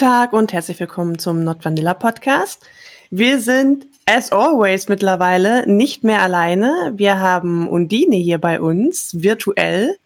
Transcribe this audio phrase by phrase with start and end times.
[0.00, 2.64] Tag und herzlich willkommen zum Not Vanilla Podcast.
[3.10, 6.94] Wir sind as always mittlerweile nicht mehr alleine.
[6.94, 9.98] Wir haben Undine hier bei uns, virtuell.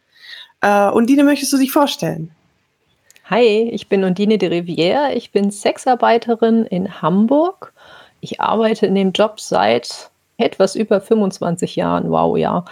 [0.64, 2.32] Uh, Undine, möchtest du dich vorstellen?
[3.26, 5.12] Hi, ich bin Undine de Rivière.
[5.12, 7.72] Ich bin Sexarbeiterin in Hamburg.
[8.20, 12.10] Ich arbeite in dem Job seit etwas über 25 Jahren.
[12.10, 12.64] Wow, ja.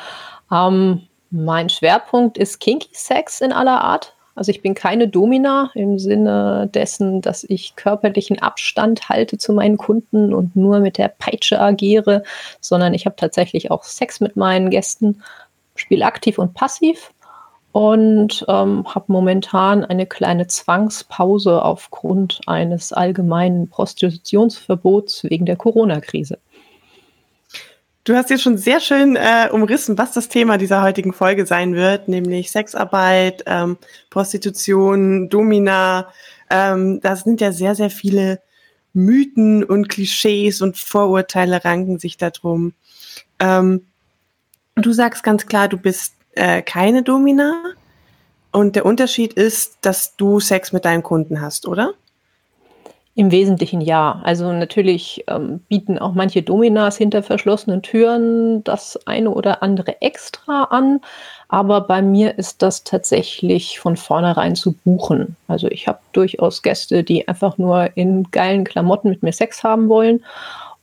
[0.51, 4.13] Ähm, mein Schwerpunkt ist Kinky Sex in aller Art.
[4.35, 9.77] Also ich bin keine Domina im Sinne dessen, dass ich körperlichen Abstand halte zu meinen
[9.77, 12.23] Kunden und nur mit der Peitsche agiere,
[12.61, 15.23] sondern ich habe tatsächlich auch Sex mit meinen Gästen,
[15.75, 17.13] spiele aktiv und passiv
[17.73, 26.39] und ähm, habe momentan eine kleine Zwangspause aufgrund eines allgemeinen Prostitutionsverbots wegen der Corona-Krise.
[28.05, 31.77] Du hast jetzt schon sehr schön äh, umrissen, was das Thema dieser heutigen Folge sein
[31.77, 33.79] wird, nämlich Sexarbeit, ähm,
[34.11, 36.09] Prostitution, Domina.
[36.51, 38.41] Ähm, das sind ja sehr, sehr viele
[38.93, 42.75] Mythen und Klischees und Vorurteile ranken sich darum.
[43.39, 43.87] Ähm,
[44.75, 47.63] du sagst ganz klar, du bist äh, keine Domina.
[48.51, 51.95] Und der Unterschied ist, dass du Sex mit deinen Kunden hast, oder?
[53.15, 54.21] Im Wesentlichen ja.
[54.25, 60.65] Also natürlich ähm, bieten auch manche Dominas hinter verschlossenen Türen das eine oder andere extra
[60.65, 61.01] an,
[61.49, 65.37] aber bei mir ist das tatsächlich von vornherein zu buchen.
[65.47, 69.91] Also ich habe durchaus Gäste, die einfach nur in geilen Klamotten mit mir Sex haben
[69.91, 70.25] wollen.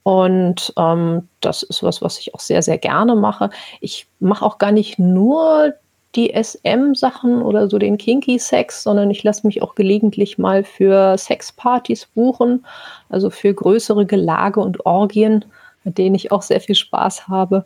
[0.03, 3.49] Und ähm, das ist was, was ich auch sehr, sehr gerne mache.
[3.81, 5.73] Ich mache auch gar nicht nur
[6.15, 12.07] die SM-Sachen oder so den Kinky-Sex, sondern ich lasse mich auch gelegentlich mal für Sexpartys
[12.07, 12.65] buchen,
[13.09, 15.45] also für größere Gelage und Orgien,
[15.83, 17.65] mit denen ich auch sehr viel Spaß habe.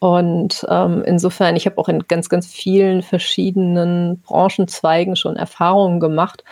[0.00, 6.44] Und ähm, insofern, ich habe auch in ganz, ganz vielen verschiedenen Branchenzweigen schon Erfahrungen gemacht.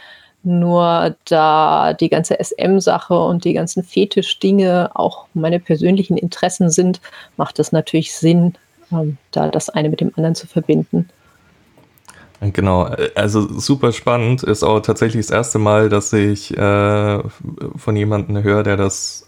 [0.42, 7.00] Nur da die ganze SM-Sache und die ganzen Fetisch-Dinge auch meine persönlichen Interessen sind,
[7.36, 8.54] macht es natürlich Sinn,
[8.92, 11.08] ähm, da das eine mit dem anderen zu verbinden.
[12.40, 14.42] Genau, also super spannend.
[14.42, 17.20] Ist auch tatsächlich das erste Mal, dass ich äh,
[17.76, 19.26] von jemandem höre, der das.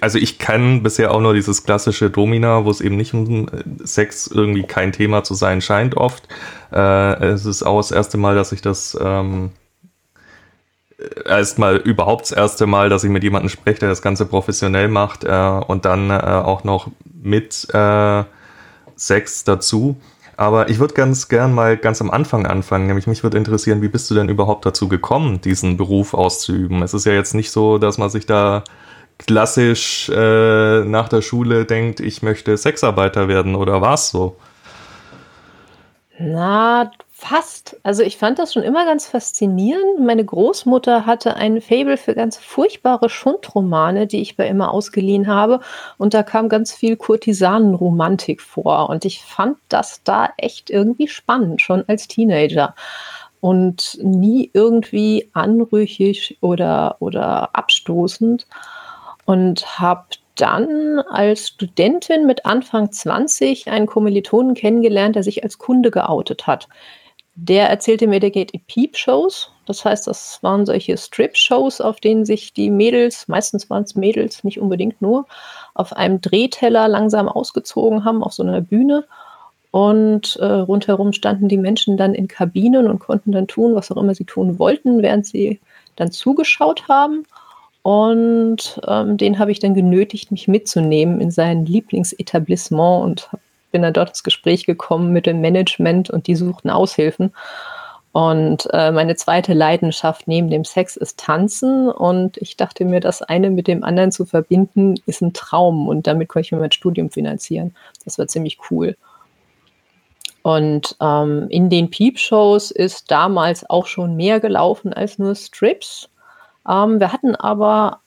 [0.00, 3.46] Also ich kenne bisher auch nur dieses klassische Domina, wo es eben nicht um
[3.84, 6.28] Sex irgendwie kein Thema zu sein scheint oft.
[6.72, 9.50] Äh, es ist auch das erste Mal, dass ich das ähm,
[11.24, 15.24] erstmal überhaupt das erste Mal, dass ich mit jemandem spreche, der das Ganze professionell macht
[15.24, 16.88] äh, und dann äh, auch noch
[17.22, 18.24] mit äh,
[18.96, 19.96] Sex dazu.
[20.36, 22.86] Aber ich würde ganz gern mal ganz am Anfang anfangen.
[22.86, 26.82] Nämlich mich würde interessieren, wie bist du denn überhaupt dazu gekommen, diesen Beruf auszuüben?
[26.82, 28.62] Es ist ja jetzt nicht so, dass man sich da
[29.18, 34.36] klassisch äh, nach der Schule denkt, ich möchte Sexarbeiter werden oder war es so?
[36.18, 36.90] Na,
[37.28, 37.76] Fast.
[37.82, 39.98] Also ich fand das schon immer ganz faszinierend.
[39.98, 45.58] Meine Großmutter hatte ein Faible für ganz furchtbare Schundromane, die ich bei immer ausgeliehen habe.
[45.98, 48.88] Und da kam ganz viel Kurtisanenromantik vor.
[48.90, 52.76] Und ich fand das da echt irgendwie spannend, schon als Teenager.
[53.40, 58.46] Und nie irgendwie anrüchig oder, oder abstoßend.
[59.24, 60.06] Und habe
[60.36, 66.68] dann als Studentin mit Anfang 20 einen Kommilitonen kennengelernt, der sich als Kunde geoutet hat.
[67.38, 69.50] Der erzählte mir, der geht in Peep-Shows.
[69.66, 74.42] Das heißt, das waren solche Strip-Shows, auf denen sich die Mädels, meistens waren es Mädels,
[74.42, 75.26] nicht unbedingt nur,
[75.74, 79.04] auf einem Drehteller langsam ausgezogen haben, auf so einer Bühne.
[79.70, 83.98] Und äh, rundherum standen die Menschen dann in Kabinen und konnten dann tun, was auch
[83.98, 85.60] immer sie tun wollten, während sie
[85.96, 87.24] dann zugeschaut haben.
[87.82, 93.42] Und ähm, den habe ich dann genötigt, mich mitzunehmen in sein Lieblingsetablissement und habe
[93.76, 97.34] bin dann dort ins Gespräch gekommen mit dem Management und die suchten Aushilfen.
[98.12, 101.90] Und äh, meine zweite Leidenschaft neben dem Sex ist Tanzen.
[101.90, 105.88] Und ich dachte mir, das eine mit dem anderen zu verbinden, ist ein Traum.
[105.88, 107.74] Und damit konnte ich mir mein Studium finanzieren.
[108.06, 108.96] Das war ziemlich cool.
[110.40, 116.08] Und ähm, in den Peep-Shows ist damals auch schon mehr gelaufen als nur Strips.
[116.66, 118.00] Ähm, wir hatten aber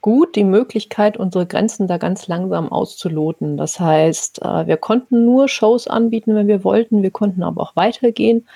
[0.00, 3.56] gut die Möglichkeit, unsere Grenzen da ganz langsam auszuloten.
[3.56, 7.02] Das heißt, äh, wir konnten nur Shows anbieten, wenn wir wollten.
[7.02, 8.46] Wir konnten aber auch weitergehen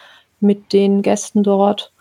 [0.41, 1.93] mit den Gästen dort.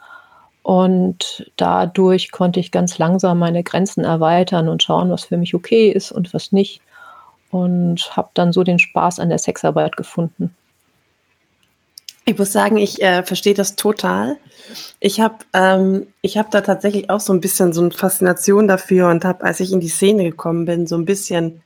[0.62, 5.90] Und dadurch konnte ich ganz langsam meine Grenzen erweitern und schauen, was für mich okay
[5.90, 6.81] ist und was nicht.
[7.51, 10.56] Und habe dann so den Spaß an der Sexarbeit gefunden.
[12.25, 14.38] Ich muss sagen, ich äh, verstehe das total.
[15.02, 19.10] Ich habe ähm, ich hab da tatsächlich auch so ein bisschen so eine Faszination dafür
[19.10, 21.62] und habe, als ich in die Szene gekommen bin, so ein bisschen,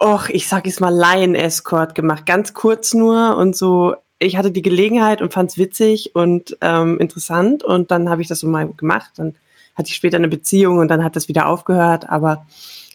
[0.00, 3.94] och, ich sag jetzt mal Lion-Escort gemacht, ganz kurz nur und so.
[4.18, 8.28] Ich hatte die Gelegenheit und fand es witzig und ähm, interessant und dann habe ich
[8.28, 9.10] das so mal gemacht.
[9.16, 9.34] Dann
[9.74, 12.08] hatte ich später eine Beziehung und dann hat das wieder aufgehört.
[12.08, 12.46] Aber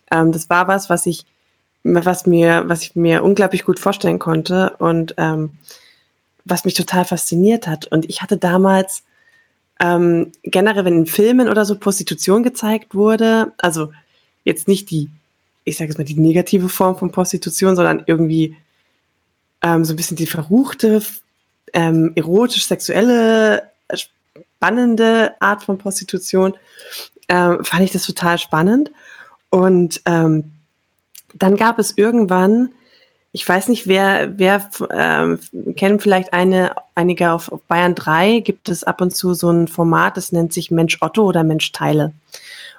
[0.10, 1.26] ähm, das war was, was ich,
[1.84, 5.52] was mir, was ich mir unglaublich gut vorstellen konnte und ähm,
[6.50, 7.88] was mich total fasziniert hat.
[7.88, 9.04] Und ich hatte damals
[9.80, 13.92] ähm, generell, wenn in Filmen oder so Prostitution gezeigt wurde, also
[14.44, 15.10] jetzt nicht die,
[15.64, 18.56] ich sage jetzt mal, die negative Form von Prostitution, sondern irgendwie
[19.62, 21.02] ähm, so ein bisschen die verruchte,
[21.74, 26.54] ähm, erotisch-sexuelle, spannende Art von Prostitution,
[27.30, 28.92] ähm, fand ich das total spannend.
[29.50, 30.52] Und ähm,
[31.36, 32.70] dann gab es irgendwann
[33.38, 35.38] ich weiß nicht, wer, wer ähm,
[35.76, 39.68] kennen vielleicht eine, einige auf, auf Bayern 3, gibt es ab und zu so ein
[39.68, 42.14] Format, das nennt sich Mensch Otto oder Mensch Teile.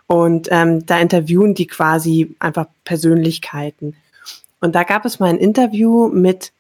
[0.09, 3.95] Und ähm, da interviewen die quasi einfach Persönlichkeiten.
[4.59, 6.51] Und da gab es mal ein Interview mit,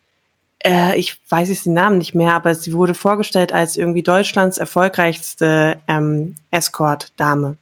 [0.65, 4.59] äh, ich weiß jetzt den Namen nicht mehr, aber sie wurde vorgestellt als irgendwie Deutschlands
[4.59, 7.56] erfolgreichste ähm, Escort-Dame.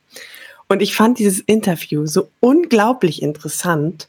[0.69, 4.09] Und ich fand dieses Interview so unglaublich interessant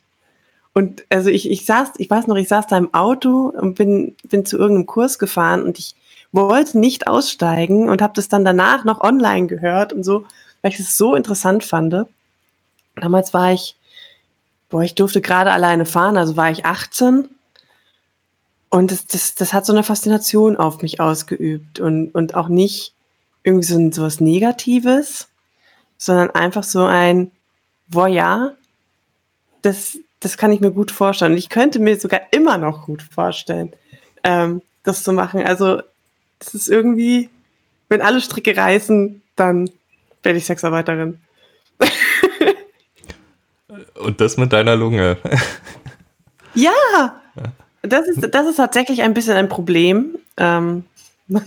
[0.78, 4.16] und also ich, ich saß, ich weiß noch, ich saß da im Auto und bin,
[4.30, 5.96] bin zu irgendeinem Kurs gefahren und ich
[6.32, 10.28] wollte nicht aussteigen und habe das dann danach noch online gehört und so,
[10.62, 12.06] weil ich es so interessant fand.
[12.96, 13.76] Damals war ich,
[14.70, 17.28] boah, ich durfte gerade alleine fahren, also war ich 18
[18.70, 22.94] und das, das, das hat so eine Faszination auf mich ausgeübt und, und auch nicht
[23.42, 25.28] irgendwie so, so was Negatives,
[25.98, 27.32] sondern einfach so ein,
[27.88, 28.52] boah ja,
[29.64, 31.38] das, das kann ich mir gut vorstellen.
[31.38, 33.74] Ich könnte mir sogar immer noch gut vorstellen,
[34.24, 35.44] ähm, das zu machen.
[35.44, 35.82] Also,
[36.40, 37.30] das ist irgendwie,
[37.90, 39.70] wenn alle Stricke reißen, dann
[40.24, 41.20] werde ich Sexarbeiterin.
[43.96, 45.18] Und das mit deiner Lunge.
[46.54, 47.22] ja,
[47.82, 50.18] das ist, das ist tatsächlich ein bisschen ein Problem.
[50.38, 50.86] Ähm,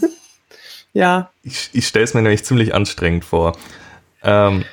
[0.93, 1.31] ja.
[1.43, 3.57] Ich, ich stelle es mir nämlich ziemlich anstrengend vor.
[4.23, 4.65] Ähm,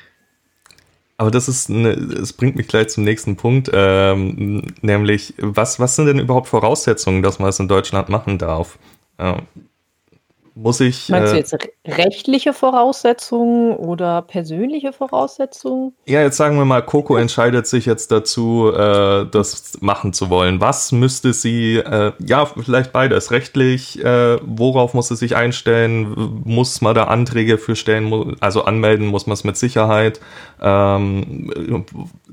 [1.17, 5.95] aber das ist, eine, es bringt mich gleich zum nächsten Punkt, ähm, nämlich was, was
[5.95, 8.77] sind denn überhaupt Voraussetzungen, dass man es in Deutschland machen darf?
[9.17, 9.41] Ähm,
[10.57, 11.09] muss ich.
[11.09, 11.56] Meinst äh, du jetzt
[11.86, 15.94] rechtliche Voraussetzungen oder persönliche Voraussetzungen?
[16.06, 20.59] Ja, jetzt sagen wir mal, Coco entscheidet sich jetzt dazu, äh, das machen zu wollen.
[20.59, 26.42] Was müsste sie, äh, ja, vielleicht beides, rechtlich, äh, worauf muss sie sich einstellen?
[26.44, 28.36] Muss man da Anträge für stellen?
[28.39, 30.19] Also anmelden muss man es mit Sicherheit.
[30.59, 31.86] Ähm,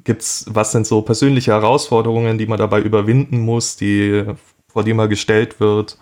[0.03, 4.25] gibt's, was sind so persönliche Herausforderungen, die man dabei überwinden muss, die,
[4.69, 5.99] vor die man gestellt wird?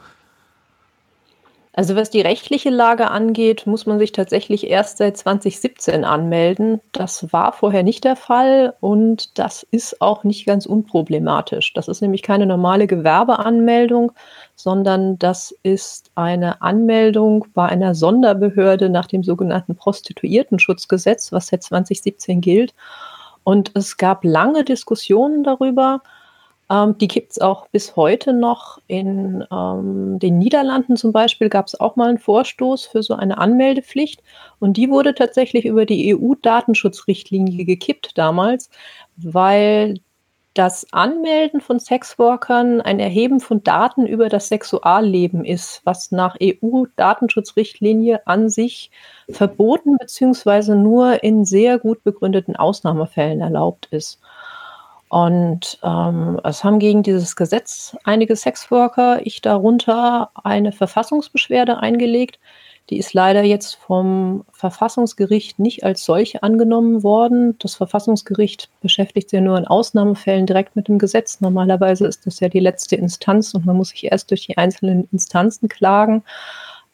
[1.75, 6.83] Also was die rechtliche Lage angeht, muss man sich tatsächlich erst seit 2017 anmelden.
[6.93, 11.73] Das war vorher nicht der Fall und das ist auch nicht ganz unproblematisch.
[11.73, 14.13] Das ist nämlich keine normale Gewerbeanmeldung,
[14.55, 22.43] sondern das ist eine Anmeldung bei einer Sonderbehörde nach dem sogenannten Prostituiertenschutzgesetz, was seit 2017
[22.43, 22.75] gilt.
[23.45, 26.03] Und es gab lange Diskussionen darüber,
[26.73, 28.79] ähm, die gibt es auch bis heute noch.
[28.87, 33.37] In ähm, den Niederlanden zum Beispiel gab es auch mal einen Vorstoß für so eine
[33.37, 34.23] Anmeldepflicht.
[34.59, 38.71] Und die wurde tatsächlich über die EU-Datenschutzrichtlinie gekippt damals,
[39.17, 39.97] weil
[40.55, 48.27] das Anmelden von Sexworkern ein Erheben von Daten über das Sexualleben ist, was nach EU-Datenschutzrichtlinie
[48.27, 48.91] an sich
[49.31, 50.75] verboten bzw.
[50.75, 54.21] nur in sehr gut begründeten Ausnahmefällen erlaubt ist.
[55.13, 62.41] Und ähm, es haben gegen dieses Gesetz einige Sexworker, ich darunter, eine Verfassungsbeschwerde eingelegt.
[62.89, 67.59] Die ist leider jetzt vom Verfassungsgericht nicht als solche angenommen worden.
[67.59, 71.43] Das Verfassungsgericht beschäftigt sich nur in Ausnahmefällen direkt mit dem Gesetz.
[71.43, 75.11] Normalerweise ist das ja die letzte Instanz und man muss sich erst durch die einzelnen
[75.13, 76.25] Instanzen klagen.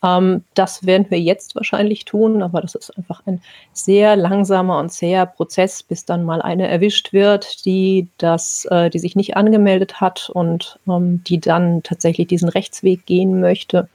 [0.03, 3.41] Ähm, das werden wir jetzt wahrscheinlich tun, aber das ist einfach ein
[3.73, 8.99] sehr langsamer und zäher Prozess, bis dann mal eine erwischt wird, die das, äh, die
[8.99, 13.89] sich nicht angemeldet hat und ähm, die dann tatsächlich diesen Rechtsweg gehen möchte.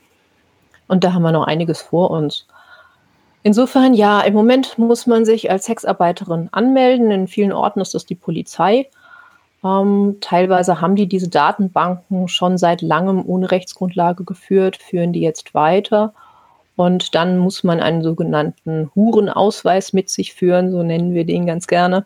[0.87, 2.45] Und da haben wir noch einiges vor uns.
[3.43, 7.11] Insofern, ja, im Moment muss man sich als Sexarbeiterin anmelden.
[7.11, 8.89] In vielen Orten ist das die Polizei.
[9.63, 15.53] Ähm, teilweise haben die diese Datenbanken schon seit langem ohne Rechtsgrundlage geführt, führen die jetzt
[15.53, 16.13] weiter.
[16.75, 21.67] Und dann muss man einen sogenannten Hurenausweis mit sich führen, so nennen wir den ganz
[21.67, 22.05] gerne.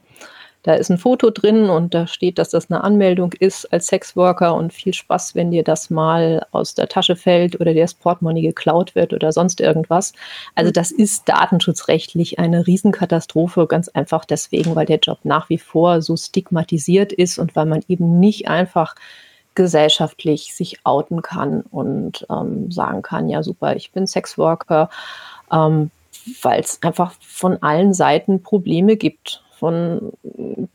[0.67, 4.53] Da ist ein Foto drin und da steht, dass das eine Anmeldung ist als Sexworker
[4.53, 8.41] und viel Spaß, wenn dir das mal aus der Tasche fällt oder dir das Portemonnaie
[8.41, 10.12] geklaut wird oder sonst irgendwas.
[10.55, 16.01] Also das ist datenschutzrechtlich eine Riesenkatastrophe, ganz einfach deswegen, weil der Job nach wie vor
[16.01, 18.95] so stigmatisiert ist und weil man eben nicht einfach
[19.55, 24.89] gesellschaftlich sich outen kann und ähm, sagen kann, ja super, ich bin Sexworker.
[25.50, 25.91] Ähm,
[26.41, 29.41] weil es einfach von allen Seiten Probleme gibt.
[29.59, 30.13] Von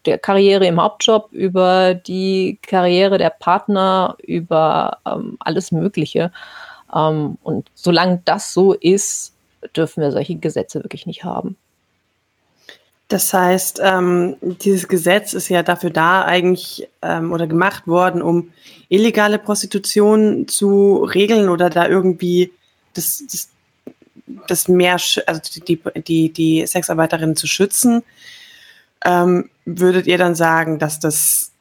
[0.06, 6.32] der Karriere im Hauptjob über die Karriere der Partner, über ähm, alles Mögliche.
[6.94, 9.34] Ähm, und solange das so ist,
[9.76, 11.56] dürfen wir solche Gesetze wirklich nicht haben.
[13.12, 18.52] Das heißt, ähm, dieses Gesetz ist ja dafür da eigentlich ähm, oder gemacht worden, um
[18.88, 22.52] illegale Prostitution zu regeln oder da irgendwie
[22.94, 23.50] das, das,
[24.48, 28.02] das mehr, also die, die, die Sexarbeiterinnen zu schützen.
[29.04, 31.52] Ähm, würdet ihr dann sagen, dass das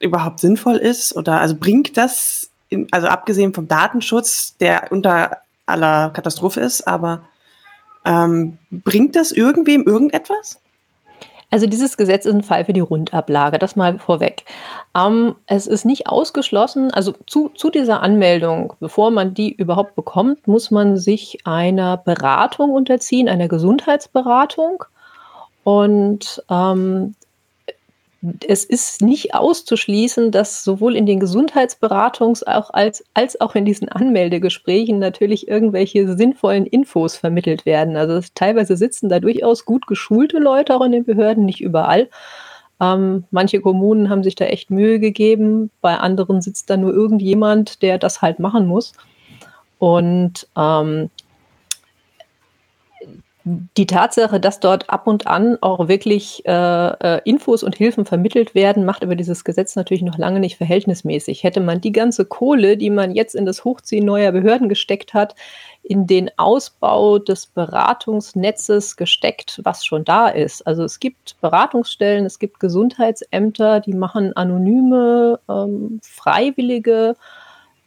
[0.00, 1.16] überhaupt sinnvoll ist?
[1.16, 7.22] Oder also bringt das, in, also abgesehen vom Datenschutz, der unter aller Katastrophe ist, aber
[8.04, 10.60] ähm, bringt das irgendwem irgendetwas?
[11.50, 14.44] Also dieses Gesetz ist ein Fall für die Rundablage, das mal vorweg.
[14.94, 20.46] Ähm, es ist nicht ausgeschlossen, also zu, zu dieser Anmeldung, bevor man die überhaupt bekommt,
[20.46, 24.84] muss man sich einer Beratung unterziehen, einer Gesundheitsberatung.
[25.68, 27.14] Und ähm,
[28.48, 33.90] es ist nicht auszuschließen, dass sowohl in den Gesundheitsberatungs- auch als, als auch in diesen
[33.90, 37.98] Anmeldegesprächen natürlich irgendwelche sinnvollen Infos vermittelt werden.
[37.98, 42.08] Also teilweise sitzen da durchaus gut geschulte Leute auch in den Behörden, nicht überall.
[42.80, 47.82] Ähm, manche Kommunen haben sich da echt Mühe gegeben, bei anderen sitzt da nur irgendjemand,
[47.82, 48.94] der das halt machen muss.
[49.78, 51.10] Und ähm,
[53.76, 58.54] die Tatsache, dass dort ab und an auch wirklich äh, äh, Infos und Hilfen vermittelt
[58.54, 61.44] werden, macht aber dieses Gesetz natürlich noch lange nicht verhältnismäßig.
[61.44, 65.34] Hätte man die ganze Kohle, die man jetzt in das Hochziehen neuer Behörden gesteckt hat,
[65.82, 70.66] in den Ausbau des Beratungsnetzes gesteckt, was schon da ist.
[70.66, 77.16] Also es gibt Beratungsstellen, es gibt Gesundheitsämter, die machen anonyme, ähm, freiwillige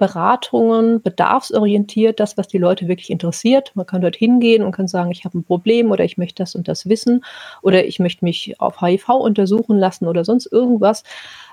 [0.01, 3.71] Beratungen, bedarfsorientiert, das, was die Leute wirklich interessiert.
[3.75, 6.55] Man kann dort hingehen und kann sagen, ich habe ein Problem oder ich möchte das
[6.55, 7.23] und das wissen
[7.61, 11.03] oder ich möchte mich auf HIV untersuchen lassen oder sonst irgendwas.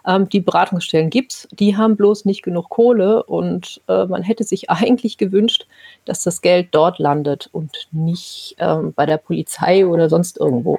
[0.06, 4.44] Ähm, die Beratungsstellen gibt es, die haben bloß nicht genug Kohle und äh, man hätte
[4.44, 5.66] sich eigentlich gewünscht,
[6.06, 10.78] dass das Geld dort landet und nicht ähm, bei der Polizei oder sonst irgendwo.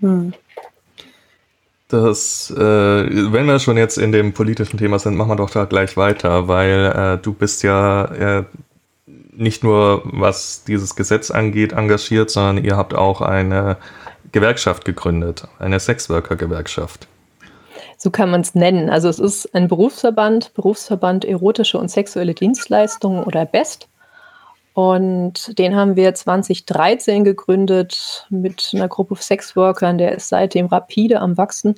[0.00, 0.32] Hm
[1.94, 5.64] dass, äh, wenn wir schon jetzt in dem politischen Thema sind, machen wir doch da
[5.64, 8.44] gleich weiter, weil äh, du bist ja äh,
[9.36, 13.76] nicht nur, was dieses Gesetz angeht, engagiert, sondern ihr habt auch eine
[14.32, 17.06] Gewerkschaft gegründet, eine Sexworker-Gewerkschaft.
[17.96, 18.90] So kann man es nennen.
[18.90, 23.88] Also es ist ein Berufsverband, Berufsverband Erotische und Sexuelle Dienstleistungen oder BEST.
[24.74, 29.98] Und den haben wir 2013 gegründet mit einer Gruppe Sexworkern.
[29.98, 31.76] Der ist seitdem rapide am Wachsen.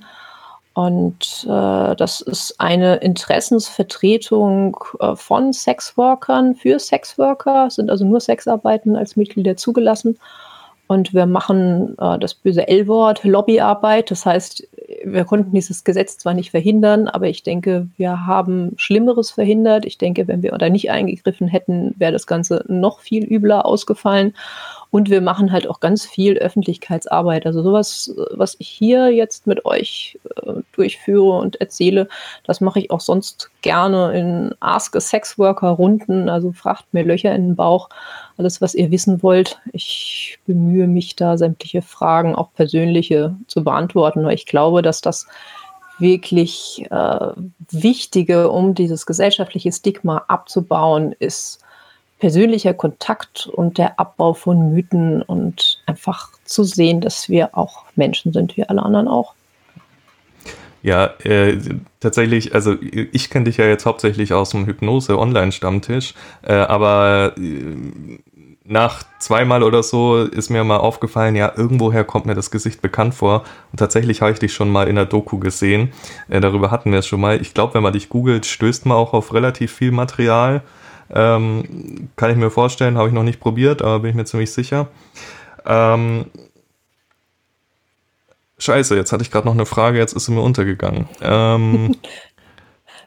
[0.73, 8.95] Und äh, das ist eine Interessensvertretung äh, von Sexworkern für Sexworker, sind also nur Sexarbeiten
[8.95, 10.19] als Mitglieder zugelassen.
[10.87, 14.11] Und wir machen äh, das böse L-Wort, Lobbyarbeit.
[14.11, 14.69] Das heißt,
[15.05, 19.85] wir konnten dieses Gesetz zwar nicht verhindern, aber ich denke, wir haben Schlimmeres verhindert.
[19.85, 24.35] Ich denke, wenn wir da nicht eingegriffen hätten, wäre das Ganze noch viel übler ausgefallen.
[24.91, 27.47] Und wir machen halt auch ganz viel Öffentlichkeitsarbeit.
[27.47, 32.09] Also sowas, was ich hier jetzt mit euch äh, durchführe und erzähle,
[32.45, 36.29] das mache ich auch sonst gerne in Ask a Sex Worker Runden.
[36.29, 37.89] Also fragt mir Löcher in den Bauch.
[38.39, 39.59] Alles, was ihr wissen wollt.
[39.73, 44.25] Ich bemühe mich da, sämtliche Fragen, auch persönliche, zu beantworten.
[44.25, 45.27] Weil ich glaube, dass das
[45.99, 47.33] wirklich äh,
[47.71, 51.61] Wichtige, um dieses gesellschaftliche Stigma abzubauen, ist,
[52.19, 58.33] persönlicher Kontakt und der Abbau von Mythen und einfach zu sehen, dass wir auch Menschen
[58.33, 59.35] sind, wie alle anderen auch.
[60.83, 61.59] Ja, äh,
[62.01, 68.21] tatsächlich, also ich kenne dich ja jetzt hauptsächlich aus dem Hypnose-Online-Stammtisch, äh, aber äh,
[68.69, 73.15] nach zweimal oder so ist mir mal aufgefallen, ja, irgendwoher kommt mir das Gesicht bekannt
[73.15, 73.45] vor.
[73.73, 75.93] Und tatsächlich habe ich dich schon mal in der Doku gesehen.
[76.29, 77.41] Äh, darüber hatten wir es schon mal.
[77.41, 80.63] Ich glaube, wenn man dich googelt, stößt man auch auf relativ viel Material.
[81.15, 84.53] Ähm, kann ich mir vorstellen, habe ich noch nicht probiert, aber bin ich mir ziemlich
[84.53, 84.89] sicher.
[85.65, 86.27] Ähm,
[88.59, 91.09] scheiße, jetzt hatte ich gerade noch eine Frage, jetzt ist sie mir untergegangen.
[91.23, 91.97] Ähm,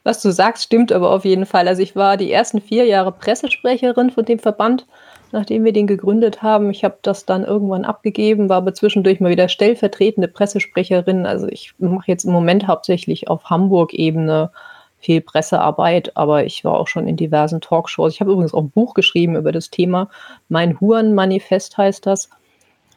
[0.04, 1.68] Was du sagst, stimmt aber auf jeden Fall.
[1.68, 4.88] Also ich war die ersten vier Jahre Pressesprecherin von dem Verband,
[5.32, 6.72] nachdem wir den gegründet haben.
[6.72, 11.26] Ich habe das dann irgendwann abgegeben, war aber zwischendurch mal wieder stellvertretende Pressesprecherin.
[11.26, 14.52] Also ich mache jetzt im Moment hauptsächlich auf Hamburg-Ebene
[15.00, 18.14] viel Pressearbeit, aber ich war auch schon in diversen Talkshows.
[18.14, 20.10] Ich habe übrigens auch ein Buch geschrieben über das Thema.
[20.50, 22.30] Mein Hurenmanifest heißt das.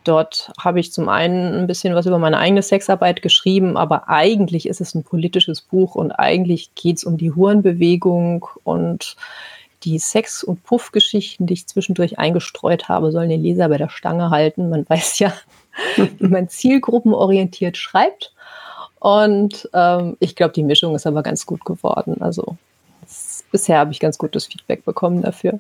[0.05, 4.67] Dort habe ich zum einen ein bisschen was über meine eigene Sexarbeit geschrieben, aber eigentlich
[4.67, 9.17] ist es ein politisches Buch und eigentlich geht es um die Hurenbewegung und
[9.85, 14.31] die Sex- und Puff-Geschichten, die ich zwischendurch eingestreut habe, sollen den Leser bei der Stange
[14.31, 14.71] halten.
[14.71, 15.33] Man weiß ja,
[15.97, 18.33] wie man zielgruppenorientiert schreibt.
[19.03, 22.19] Und ähm, ich glaube, die Mischung ist aber ganz gut geworden.
[22.21, 22.57] Also
[23.51, 25.59] bisher habe ich ganz gutes Feedback bekommen dafür.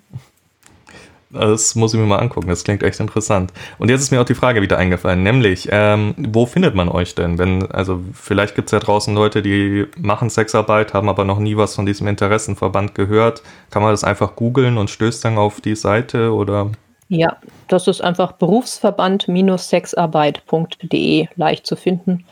[1.30, 3.52] Das muss ich mir mal angucken, das klingt echt interessant.
[3.80, 7.16] Und jetzt ist mir auch die Frage wieder eingefallen, nämlich, ähm, wo findet man euch
[7.16, 7.36] denn?
[7.38, 11.56] Wenn, also vielleicht gibt es ja draußen Leute, die machen Sexarbeit, haben aber noch nie
[11.56, 13.42] was von diesem Interessenverband gehört.
[13.70, 16.70] Kann man das einfach googeln und stößt dann auf die Seite oder?
[17.08, 22.24] Ja, das ist einfach berufsverband-sexarbeit.de leicht zu finden.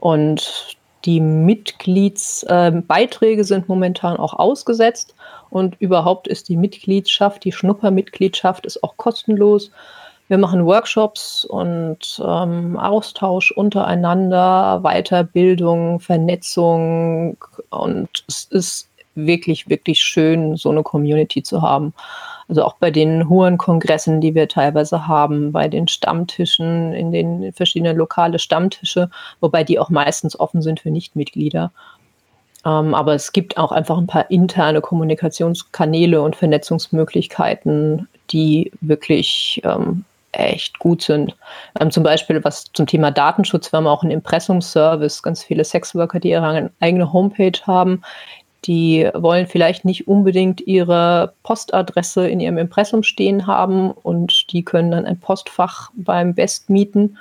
[0.00, 5.14] Und die Mitgliedsbeiträge äh, sind momentan auch ausgesetzt.
[5.50, 9.70] Und überhaupt ist die Mitgliedschaft, die Schnuppermitgliedschaft ist auch kostenlos.
[10.28, 17.38] Wir machen Workshops und ähm, Austausch untereinander, Weiterbildung, Vernetzung
[17.70, 21.94] und es ist wirklich, wirklich schön, so eine Community zu haben.
[22.48, 27.52] Also auch bei den hohen Kongressen, die wir teilweise haben, bei den Stammtischen, in den
[27.52, 31.70] verschiedenen lokale Stammtische, wobei die auch meistens offen sind für Nichtmitglieder.
[32.64, 40.04] Ähm, aber es gibt auch einfach ein paar interne Kommunikationskanäle und Vernetzungsmöglichkeiten, die wirklich ähm,
[40.32, 41.36] echt gut sind.
[41.80, 43.72] Ähm, zum Beispiel was zum Thema Datenschutz.
[43.72, 48.02] Wir haben auch einen Impressumservice, ganz viele Sexworker, die ihre eigene Homepage haben.
[48.64, 54.90] Die wollen vielleicht nicht unbedingt ihre Postadresse in ihrem Impressum stehen haben und die können
[54.90, 57.16] dann ein Postfach beim Best mieten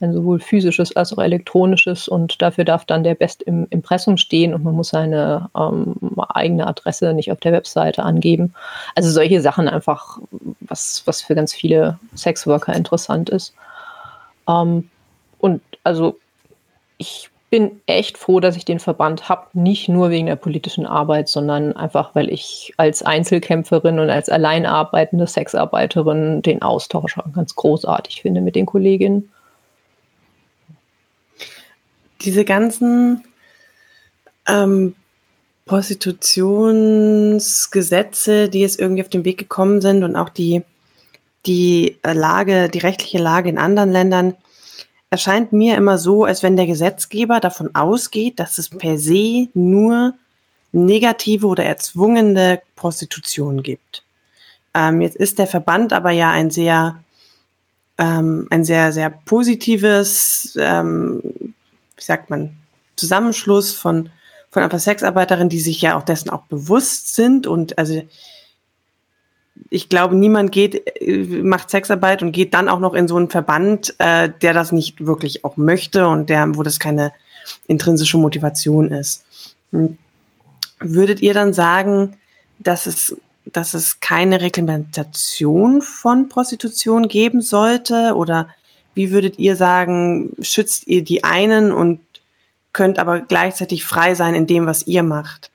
[0.00, 4.54] ein sowohl physisches als auch elektronisches und dafür darf dann der Best im Impressum stehen
[4.54, 5.96] und man muss seine ähm,
[6.28, 8.54] eigene Adresse nicht auf der Webseite angeben.
[8.94, 10.18] Also solche Sachen einfach,
[10.60, 13.54] was, was für ganz viele Sexworker interessant ist.
[14.48, 14.88] Ähm,
[15.38, 16.16] und also
[16.98, 21.28] ich bin echt froh, dass ich den Verband habe, nicht nur wegen der politischen Arbeit,
[21.28, 28.42] sondern einfach, weil ich als Einzelkämpferin und als alleinarbeitende Sexarbeiterin den Austausch ganz großartig finde
[28.42, 29.32] mit den Kolleginnen.
[32.20, 33.24] Diese ganzen
[34.46, 34.94] ähm,
[35.64, 40.64] Prostitutionsgesetze, die jetzt irgendwie auf den Weg gekommen sind und auch die,
[41.46, 44.34] die Lage, die rechtliche Lage in anderen Ländern,
[45.10, 50.14] erscheint mir immer so, als wenn der Gesetzgeber davon ausgeht, dass es per se nur
[50.72, 54.04] negative oder erzwungene Prostitution gibt.
[54.74, 57.02] Ähm, jetzt ist der Verband aber ja ein sehr,
[57.96, 61.22] ähm, ein sehr, sehr positives, ähm,
[61.96, 62.56] wie sagt man,
[62.96, 64.10] Zusammenschluss von,
[64.50, 68.02] von einfach Sexarbeiterinnen, die sich ja auch dessen auch bewusst sind und also
[69.70, 73.30] ich glaube, niemand geht, äh, macht Sexarbeit und geht dann auch noch in so einen
[73.30, 77.12] Verband, äh, der das nicht wirklich auch möchte und der, wo das keine
[77.66, 79.24] intrinsische Motivation ist.
[79.72, 79.98] Hm.
[80.80, 82.16] Würdet ihr dann sagen,
[82.58, 83.16] dass es,
[83.46, 88.14] dass es keine Reglementation von Prostitution geben sollte?
[88.14, 88.48] Oder
[88.94, 92.00] wie würdet ihr sagen, schützt ihr die einen und
[92.72, 95.50] könnt aber gleichzeitig frei sein in dem, was ihr macht?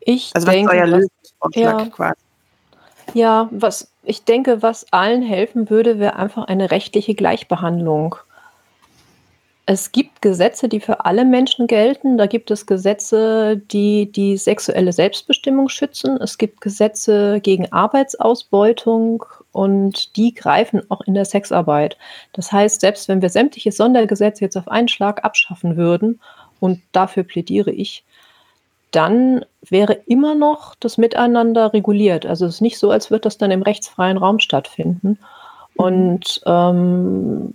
[0.00, 2.21] Ich also was denke, ist euer Lösungsvorschlag ja, quasi?
[3.14, 8.16] Ja, was ich denke, was allen helfen würde, wäre einfach eine rechtliche Gleichbehandlung.
[9.64, 12.18] Es gibt Gesetze, die für alle Menschen gelten.
[12.18, 16.16] Da gibt es Gesetze, die die sexuelle Selbstbestimmung schützen.
[16.16, 21.96] Es gibt Gesetze gegen Arbeitsausbeutung und die greifen auch in der Sexarbeit.
[22.32, 26.18] Das heißt, selbst wenn wir sämtliche Sondergesetze jetzt auf einen Schlag abschaffen würden,
[26.62, 28.04] und dafür plädiere ich,
[28.92, 32.24] dann wäre immer noch das Miteinander reguliert.
[32.24, 35.08] Also es ist nicht so, als würde das dann im rechtsfreien Raum stattfinden.
[35.08, 35.18] Mhm.
[35.74, 37.52] Und ähm,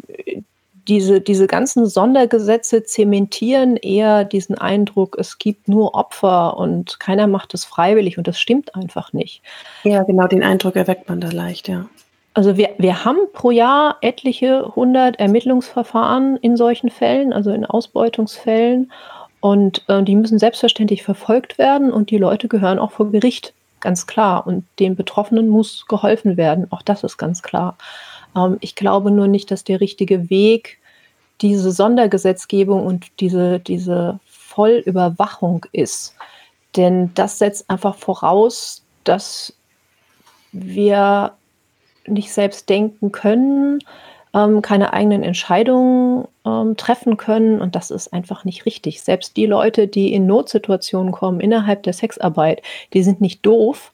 [0.87, 7.53] diese, diese ganzen Sondergesetze zementieren eher diesen Eindruck, es gibt nur Opfer und keiner macht
[7.53, 9.41] es freiwillig und das stimmt einfach nicht.
[9.83, 11.85] Ja, genau, den Eindruck erweckt man da leicht, ja.
[12.33, 18.91] Also wir, wir haben pro Jahr etliche hundert Ermittlungsverfahren in solchen Fällen, also in Ausbeutungsfällen.
[19.39, 24.07] Und äh, die müssen selbstverständlich verfolgt werden und die Leute gehören auch vor Gericht, ganz
[24.07, 24.47] klar.
[24.47, 27.77] Und den Betroffenen muss geholfen werden, auch das ist ganz klar.
[28.35, 30.79] Ähm, ich glaube nur nicht, dass der richtige Weg
[31.41, 36.15] diese Sondergesetzgebung und diese, diese Vollüberwachung ist.
[36.75, 39.53] Denn das setzt einfach voraus, dass
[40.51, 41.33] wir
[42.07, 43.79] nicht selbst denken können,
[44.37, 47.59] ähm, keine eigenen Entscheidungen ähm, treffen können.
[47.59, 49.01] Und das ist einfach nicht richtig.
[49.01, 52.61] Selbst die Leute, die in Notsituationen kommen innerhalb der Sexarbeit,
[52.93, 53.91] die sind nicht doof.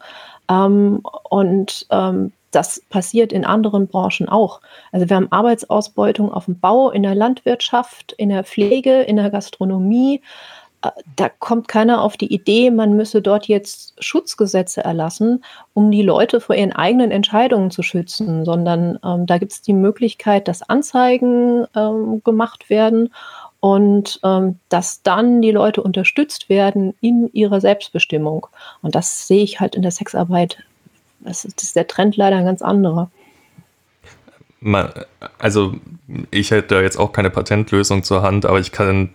[0.49, 4.60] Ähm, und ähm, das passiert in anderen Branchen auch.
[4.91, 9.29] Also wir haben Arbeitsausbeutung auf dem Bau, in der Landwirtschaft, in der Pflege, in der
[9.29, 10.21] Gastronomie.
[10.84, 15.43] Äh, da kommt keiner auf die Idee, man müsse dort jetzt Schutzgesetze erlassen,
[15.74, 19.74] um die Leute vor ihren eigenen Entscheidungen zu schützen, sondern ähm, da gibt es die
[19.74, 23.13] Möglichkeit, dass Anzeigen ähm, gemacht werden
[23.62, 28.48] und ähm, dass dann die Leute unterstützt werden in ihrer Selbstbestimmung.
[28.82, 30.58] Und das sehe ich halt in der Sexarbeit.
[31.22, 33.10] Das ist, das ist der Trend leider ein ganz anderer.
[35.39, 35.76] Also
[36.32, 39.12] ich hätte da jetzt auch keine Patentlösung zur Hand, aber ich kann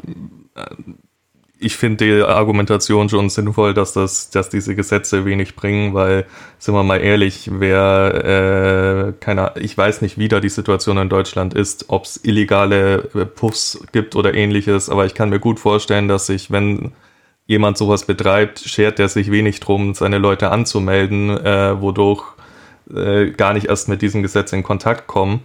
[1.60, 6.26] ich finde die Argumentation schon sinnvoll, dass das, dass diese Gesetze wenig bringen, weil,
[6.58, 11.08] sind wir mal ehrlich, wer, äh, keine, ich weiß nicht, wie da die Situation in
[11.08, 15.58] Deutschland ist, ob es illegale äh, Puffs gibt oder ähnliches, aber ich kann mir gut
[15.58, 16.92] vorstellen, dass sich, wenn
[17.46, 22.24] jemand sowas betreibt, schert er sich wenig drum, seine Leute anzumelden, äh, wodurch
[22.94, 25.40] äh, gar nicht erst mit diesem Gesetz in Kontakt kommen.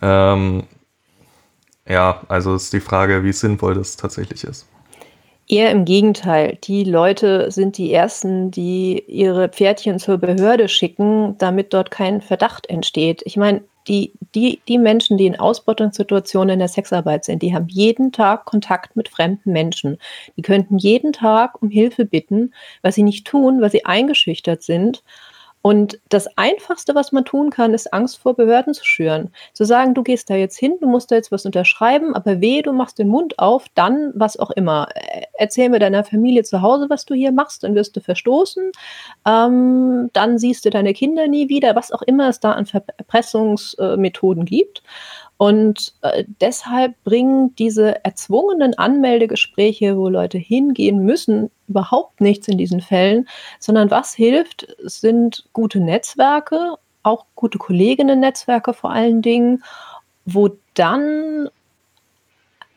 [0.00, 0.64] Ähm,
[1.86, 4.66] ja, also ist die Frage, wie sinnvoll das tatsächlich ist.
[5.50, 6.58] Eher im Gegenteil.
[6.64, 12.68] Die Leute sind die Ersten, die ihre Pferdchen zur Behörde schicken, damit dort kein Verdacht
[12.68, 13.22] entsteht.
[13.24, 17.68] Ich meine, die, die, die Menschen, die in Ausbeutungssituationen in der Sexarbeit sind, die haben
[17.68, 19.96] jeden Tag Kontakt mit fremden Menschen.
[20.36, 25.02] Die könnten jeden Tag um Hilfe bitten, was sie nicht tun, weil sie eingeschüchtert sind
[25.68, 29.30] und das Einfachste, was man tun kann, ist Angst vor Behörden zu schüren.
[29.52, 32.62] Zu sagen, du gehst da jetzt hin, du musst da jetzt was unterschreiben, aber weh,
[32.62, 34.88] du machst den Mund auf, dann was auch immer.
[35.34, 38.72] Erzähl mir deiner Familie zu Hause, was du hier machst, dann wirst du verstoßen.
[39.26, 44.46] Ähm, dann siehst du deine Kinder nie wieder, was auch immer es da an Verpressungsmethoden
[44.46, 44.82] gibt.
[45.38, 52.80] Und äh, deshalb bringen diese erzwungenen Anmeldegespräche, wo Leute hingehen müssen, überhaupt nichts in diesen
[52.80, 53.28] Fällen,
[53.60, 56.74] sondern was hilft, sind gute Netzwerke,
[57.04, 59.62] auch gute Kolleginnen-Netzwerke vor allen Dingen,
[60.26, 61.48] wo dann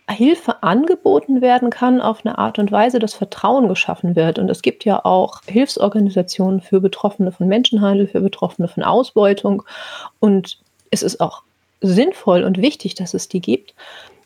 [0.08, 4.38] Hilfe angeboten werden kann auf eine Art und Weise, dass Vertrauen geschaffen wird.
[4.38, 9.64] Und es gibt ja auch Hilfsorganisationen für Betroffene von Menschenhandel, für Betroffene von Ausbeutung.
[10.20, 10.60] Und
[10.92, 11.44] es ist auch
[11.82, 13.74] sinnvoll und wichtig, dass es die gibt.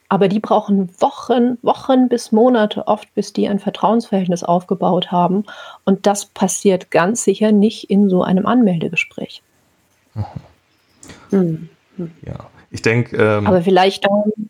[0.07, 5.45] Aber die brauchen Wochen, Wochen bis Monate oft, bis die ein Vertrauensverhältnis aufgebaut haben.
[5.83, 9.41] Und das passiert ganz sicher nicht in so einem Anmeldegespräch.
[11.31, 11.69] Mhm.
[11.97, 12.11] Mhm.
[12.25, 13.15] Ja, ich denke.
[13.17, 14.44] Ähm, Aber vielleicht ähm,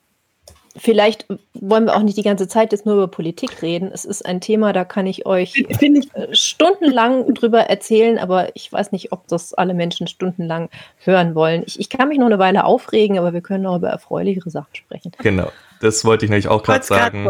[0.75, 3.89] vielleicht wollen wir auch nicht die ganze Zeit jetzt nur über Politik reden.
[3.93, 8.71] Es ist ein Thema, da kann ich euch ich, äh, stundenlang drüber erzählen, aber ich
[8.71, 11.63] weiß nicht, ob das alle Menschen stundenlang hören wollen.
[11.65, 14.75] Ich, ich kann mich noch eine Weile aufregen, aber wir können auch über erfreulichere Sachen
[14.75, 15.11] sprechen.
[15.19, 17.29] Genau, das wollte ich nämlich auch gerade sagen.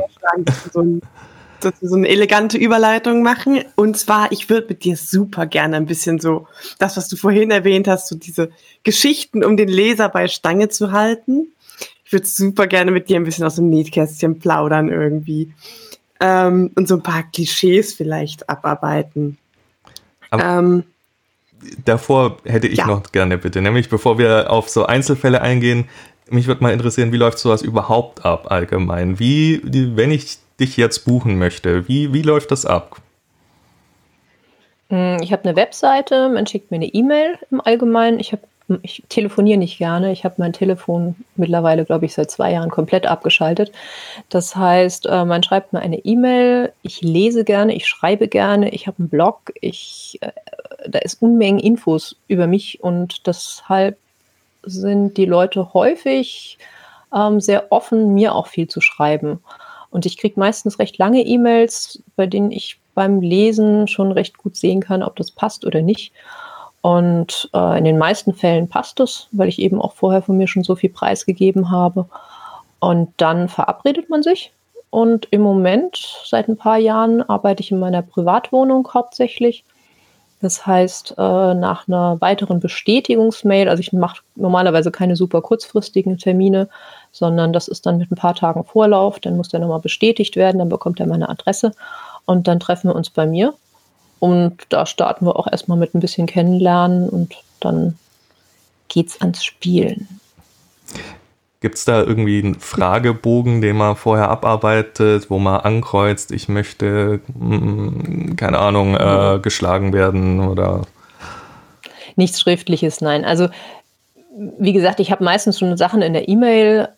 [0.72, 1.02] So ein,
[1.62, 3.64] dass wir so eine elegante Überleitung machen.
[3.76, 6.48] Und zwar, ich würde mit dir super gerne ein bisschen so,
[6.80, 8.50] das, was du vorhin erwähnt hast, so diese
[8.84, 11.48] Geschichten, um den Leser bei Stange zu halten
[12.06, 15.54] ich würde super gerne mit dir ein bisschen aus dem Nähkästchen plaudern irgendwie.
[16.20, 19.38] Ähm, und so ein paar Klischees vielleicht abarbeiten.
[20.32, 20.84] Ähm,
[21.84, 22.88] davor hätte ich ja.
[22.88, 25.90] noch gerne bitte, nämlich bevor wir auf so Einzelfälle eingehen,
[26.30, 29.20] mich würde mal interessieren, wie läuft sowas überhaupt ab allgemein?
[29.20, 33.02] Wie, wenn ich dich jetzt buchen möchte, wie, wie läuft das ab?
[34.90, 38.20] Hm, ich habe eine Webseite, man schickt mir eine E-Mail im Allgemeinen.
[38.20, 38.44] Ich habe
[38.82, 40.12] ich telefoniere nicht gerne.
[40.12, 43.72] Ich habe mein Telefon mittlerweile, glaube ich, seit zwei Jahren komplett abgeschaltet.
[44.30, 48.88] Das heißt, äh, man schreibt mir eine E-Mail, ich lese gerne, ich schreibe gerne, ich
[48.88, 50.32] habe einen Blog, ich, äh,
[50.88, 53.98] da ist Unmengen Infos über mich und deshalb
[54.64, 56.58] sind die Leute häufig
[57.16, 59.40] ähm, sehr offen, mir auch viel zu schreiben.
[59.92, 64.56] Und ich kriege meistens recht lange E-Mails, bei denen ich beim Lesen schon recht gut
[64.56, 66.12] sehen kann, ob das passt oder nicht.
[66.86, 70.48] Und äh, in den meisten Fällen passt es, weil ich eben auch vorher von mir
[70.48, 72.06] schon so viel preisgegeben habe.
[72.80, 74.52] Und dann verabredet man sich.
[74.92, 79.64] Und im Moment, seit ein paar Jahren, arbeite ich in meiner Privatwohnung hauptsächlich.
[80.42, 86.70] Das heißt, äh, nach einer weiteren Bestätigungsmail, also ich mache normalerweise keine super kurzfristigen Termine,
[87.12, 90.60] sondern das ist dann mit ein paar Tagen Vorlauf, dann muss der nochmal bestätigt werden,
[90.60, 91.72] dann bekommt er meine Adresse
[92.26, 93.56] und dann treffen wir uns bei mir
[94.26, 97.96] und da starten wir auch erstmal mit ein bisschen Kennenlernen und dann
[98.88, 100.20] geht's ans Spielen.
[101.62, 107.20] Gibt es da irgendwie einen Fragebogen, den man vorher abarbeitet, wo man ankreuzt, ich möchte,
[107.36, 110.82] mm, keine Ahnung, äh, geschlagen werden oder?
[112.16, 113.26] Nichts Schriftliches, nein.
[113.26, 113.50] Also,
[114.58, 116.90] wie gesagt, ich habe meistens schon Sachen in der E-Mail,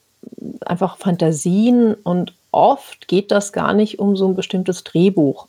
[0.65, 5.47] einfach Fantasien und oft geht das gar nicht um so ein bestimmtes Drehbuch.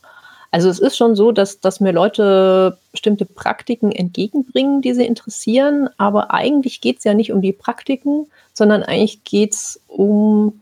[0.51, 5.89] Also es ist schon so, dass, dass mir Leute bestimmte Praktiken entgegenbringen, die sie interessieren,
[5.97, 10.61] aber eigentlich geht es ja nicht um die Praktiken, sondern eigentlich geht es um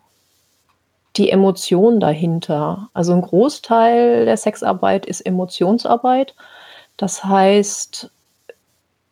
[1.15, 2.89] die Emotion dahinter.
[2.93, 6.36] Also ein Großteil der Sexarbeit ist Emotionsarbeit.
[6.97, 8.12] Das heißt,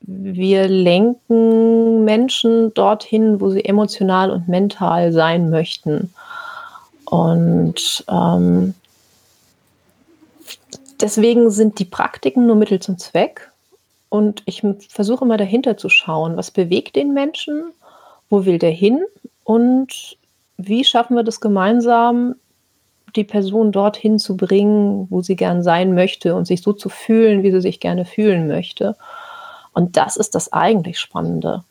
[0.01, 6.13] wir lenken Menschen dorthin, wo sie emotional und mental sein möchten.
[7.05, 8.75] Und ähm,
[11.05, 13.51] deswegen sind die Praktiken nur Mittel zum Zweck.
[14.09, 17.71] Und ich versuche mal dahinter zu schauen, was bewegt den Menschen,
[18.27, 19.03] wo will der hin
[19.43, 20.17] und
[20.57, 22.35] wie schaffen wir das gemeinsam,
[23.15, 27.43] die Person dorthin zu bringen, wo sie gern sein möchte und sich so zu fühlen,
[27.43, 28.95] wie sie sich gerne fühlen möchte.
[29.73, 31.63] Und das ist das eigentlich Spannende.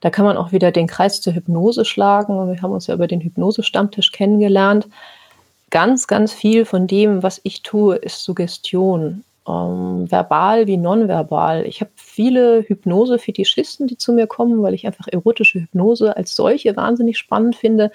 [0.00, 2.50] Da kann man auch wieder den Kreis zur Hypnose schlagen.
[2.50, 4.88] Wir haben uns ja über den Hypnose-Stammtisch kennengelernt.
[5.70, 11.64] Ganz, ganz viel von dem, was ich tue, ist Suggestion ähm, verbal wie nonverbal.
[11.66, 16.76] Ich habe viele Hypnose-Fetischisten, die zu mir kommen, weil ich einfach erotische Hypnose als solche
[16.76, 17.90] wahnsinnig spannend finde.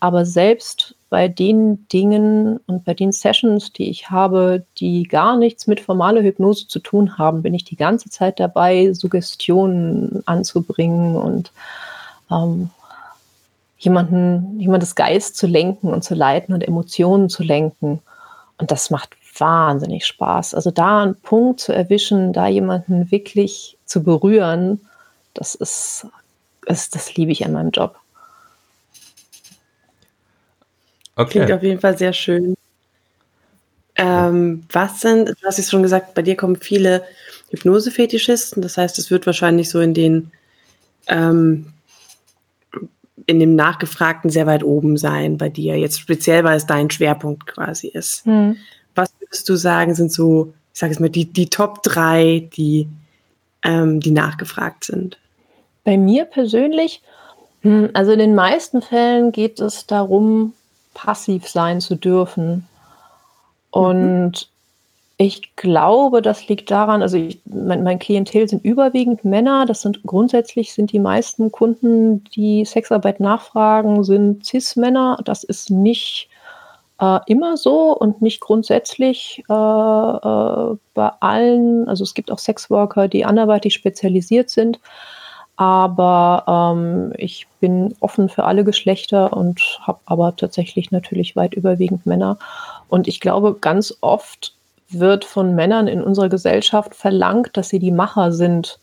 [0.00, 5.68] Aber selbst bei den Dingen und bei den Sessions, die ich habe, die gar nichts
[5.68, 11.52] mit formaler Hypnose zu tun haben, bin ich die ganze Zeit dabei, Suggestionen anzubringen und
[12.30, 12.70] ähm,
[13.78, 18.00] jemanden, jemandes Geist zu lenken und zu leiten und Emotionen zu lenken.
[18.58, 20.54] Und das macht wahnsinnig Spaß.
[20.54, 24.80] Also da einen Punkt zu erwischen, da jemanden wirklich zu berühren,
[25.34, 26.06] das ist,
[26.64, 27.96] ist das liebe ich an meinem Job.
[31.16, 31.30] Okay.
[31.30, 32.56] Klingt auf jeden Fall sehr schön.
[33.96, 37.04] Ähm, was sind, du hast es schon gesagt, bei dir kommen viele
[37.50, 40.30] Hypnose-Fetischisten, das heißt, es wird wahrscheinlich so in den
[41.06, 41.72] ähm,
[43.26, 47.46] in dem Nachgefragten sehr weit oben sein bei dir, jetzt speziell, weil es dein Schwerpunkt
[47.46, 48.24] quasi ist.
[48.24, 48.56] Hm.
[48.94, 52.88] Was würdest du sagen, sind so, ich sage es mal, die, die Top 3, die,
[53.62, 55.18] ähm, die nachgefragt sind?
[55.84, 57.02] Bei mir persönlich,
[57.62, 60.52] hm, also in den meisten Fällen geht es darum,
[60.94, 62.66] passiv sein zu dürfen.
[63.70, 64.55] Und mhm.
[65.18, 69.64] Ich glaube, das liegt daran, also ich, mein, mein, Klientel sind überwiegend Männer.
[69.64, 75.18] Das sind grundsätzlich sind die meisten Kunden, die Sexarbeit nachfragen, sind Cis-Männer.
[75.24, 76.28] Das ist nicht
[77.00, 81.88] äh, immer so und nicht grundsätzlich äh, äh, bei allen.
[81.88, 84.80] Also es gibt auch Sexworker, die anderweitig spezialisiert sind.
[85.56, 92.04] Aber ähm, ich bin offen für alle Geschlechter und habe aber tatsächlich natürlich weit überwiegend
[92.04, 92.38] Männer.
[92.88, 94.55] Und ich glaube, ganz oft
[94.88, 98.78] wird von Männern in unserer Gesellschaft verlangt, dass sie die Macher sind,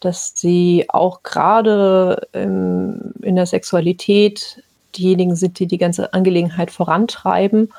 [0.00, 4.62] dass sie auch gerade in der Sexualität
[4.96, 7.72] diejenigen sind, die die ganze Angelegenheit vorantreiben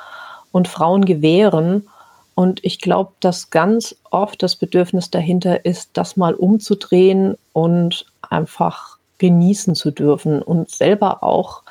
[0.52, 1.88] und Frauen gewähren.
[2.36, 8.98] Und ich glaube, dass ganz oft das Bedürfnis dahinter ist, das mal umzudrehen und einfach
[9.18, 11.63] genießen zu dürfen und selber auch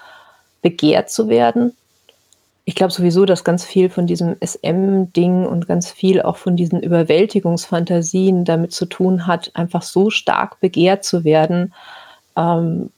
[0.62, 1.76] begehrt zu werden.
[2.68, 6.82] Ich glaube sowieso, dass ganz viel von diesem SM-Ding und ganz viel auch von diesen
[6.82, 11.72] Überwältigungsfantasien damit zu tun hat, einfach so stark begehrt zu werden,
[12.36, 12.90] ähm,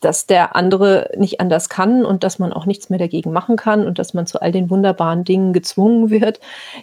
[0.00, 3.86] dass der andere nicht anders kann und dass man auch nichts mehr dagegen machen kann
[3.86, 6.40] und dass man zu all den wunderbaren Dingen gezwungen wird,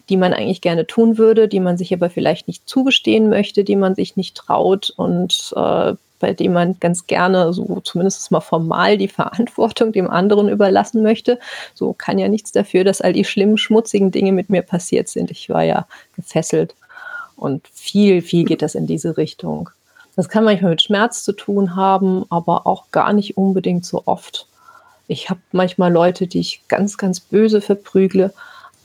[0.09, 3.75] die man eigentlich gerne tun würde, die man sich aber vielleicht nicht zugestehen möchte, die
[3.75, 8.97] man sich nicht traut und äh, bei dem man ganz gerne so zumindest mal formal
[8.97, 11.39] die Verantwortung dem anderen überlassen möchte.
[11.73, 15.31] So kann ja nichts dafür, dass all die schlimmen, schmutzigen Dinge mit mir passiert sind.
[15.31, 16.75] Ich war ja gefesselt
[17.35, 19.69] und viel, viel geht das in diese Richtung.
[20.15, 24.47] Das kann manchmal mit Schmerz zu tun haben, aber auch gar nicht unbedingt so oft.
[25.07, 28.33] Ich habe manchmal Leute, die ich ganz, ganz böse verprügle,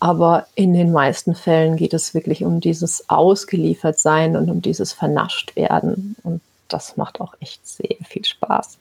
[0.00, 6.16] aber in den meisten Fällen geht es wirklich um dieses Ausgeliefertsein und um dieses Vernaschtwerden.
[6.22, 6.40] Und
[6.74, 8.78] das macht auch echt sehr viel Spaß.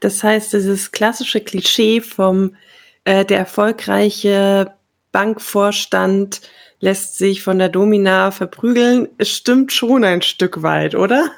[0.00, 2.56] Das heißt, dieses klassische Klischee vom
[3.04, 4.72] äh, der erfolgreiche
[5.12, 6.40] Bankvorstand
[6.80, 9.08] lässt sich von der Domina verprügeln.
[9.18, 11.28] Es stimmt schon ein Stück weit, oder?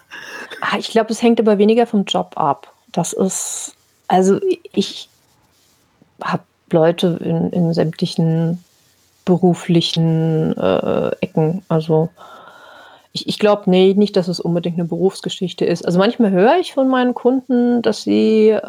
[0.61, 2.73] Ah, ich glaube, es hängt aber weniger vom Job ab.
[2.93, 3.75] Das ist,
[4.07, 4.39] also
[4.73, 5.09] ich
[6.23, 8.63] habe Leute in, in, sämtlichen
[9.25, 11.63] beruflichen äh, Ecken.
[11.69, 12.11] Also
[13.13, 15.85] ich, ich glaube nee, nicht, dass es unbedingt eine Berufsgeschichte ist.
[15.85, 18.61] Also manchmal höre ich von meinen Kunden, dass sie äh,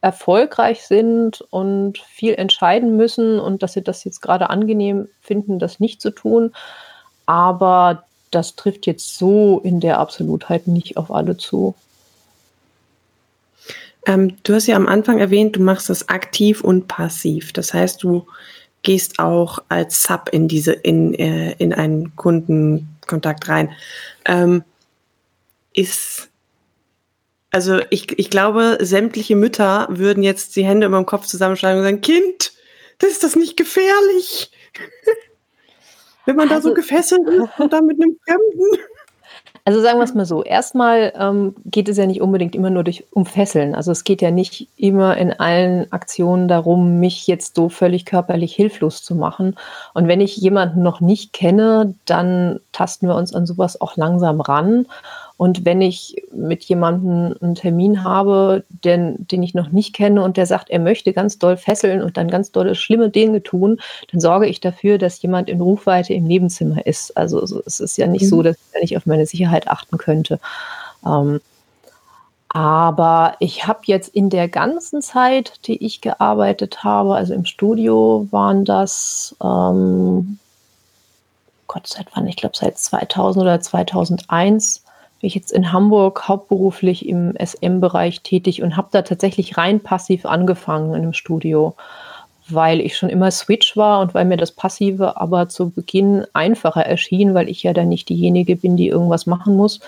[0.00, 5.80] erfolgreich sind und viel entscheiden müssen und dass sie das jetzt gerade angenehm finden, das
[5.80, 6.52] nicht zu tun.
[7.26, 11.74] Aber das trifft jetzt so in der Absolutheit nicht auf alle zu.
[14.06, 17.52] Ähm, du hast ja am Anfang erwähnt, du machst das aktiv und passiv.
[17.52, 18.26] Das heißt, du
[18.82, 22.16] gehst auch als Sub in diese in, äh, in einen
[23.12, 23.72] Kundenkontakt rein.
[24.24, 24.64] Ähm,
[25.74, 26.30] ist
[27.50, 31.84] Also ich, ich glaube, sämtliche Mütter würden jetzt die Hände über dem Kopf zusammenschlagen und
[31.84, 32.52] sagen, Kind,
[32.98, 34.50] das ist das nicht gefährlich?
[36.24, 38.82] Wenn man also, da so gefesselt ist und dann mit einem Fremden.
[39.64, 40.42] Also sagen wir es mal so.
[40.42, 43.76] Erstmal ähm, geht es ja nicht unbedingt immer nur durch, um Fesseln.
[43.76, 48.54] Also es geht ja nicht immer in allen Aktionen darum, mich jetzt so völlig körperlich
[48.56, 49.56] hilflos zu machen.
[49.94, 54.40] Und wenn ich jemanden noch nicht kenne, dann tasten wir uns an sowas auch langsam
[54.40, 54.86] ran.
[55.36, 60.36] Und wenn ich mit jemandem einen Termin habe, den, den ich noch nicht kenne und
[60.36, 64.20] der sagt, er möchte ganz doll fesseln und dann ganz dolle schlimme Dinge tun, dann
[64.20, 67.16] sorge ich dafür, dass jemand in Rufweite im Nebenzimmer ist.
[67.16, 68.28] Also es ist ja nicht mhm.
[68.28, 70.38] so, dass ich nicht auf meine Sicherheit achten könnte.
[71.04, 71.40] Ähm,
[72.54, 78.28] aber ich habe jetzt in der ganzen Zeit, die ich gearbeitet habe, also im Studio,
[78.30, 80.38] waren das, ähm,
[81.66, 82.26] Gott, seit wann?
[82.26, 84.81] Ich glaube, seit 2000 oder 2001
[85.22, 90.26] bin ich jetzt in Hamburg hauptberuflich im SM-Bereich tätig und habe da tatsächlich rein passiv
[90.26, 91.76] angefangen in einem Studio,
[92.48, 96.84] weil ich schon immer Switch war und weil mir das Passive aber zu Beginn einfacher
[96.84, 99.78] erschien, weil ich ja dann nicht diejenige bin, die irgendwas machen muss,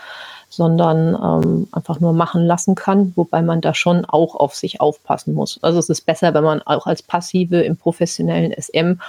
[0.50, 5.34] sondern ähm, einfach nur machen lassen kann, wobei man da schon auch auf sich aufpassen
[5.34, 5.58] muss.
[5.62, 9.00] Also es ist besser, wenn man auch als Passive im professionellen SM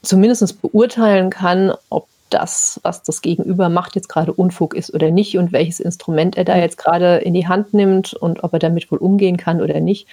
[0.00, 5.38] zumindest beurteilen kann, ob das, was das Gegenüber macht, jetzt gerade Unfug ist oder nicht
[5.38, 8.90] und welches Instrument er da jetzt gerade in die Hand nimmt und ob er damit
[8.90, 10.08] wohl umgehen kann oder nicht.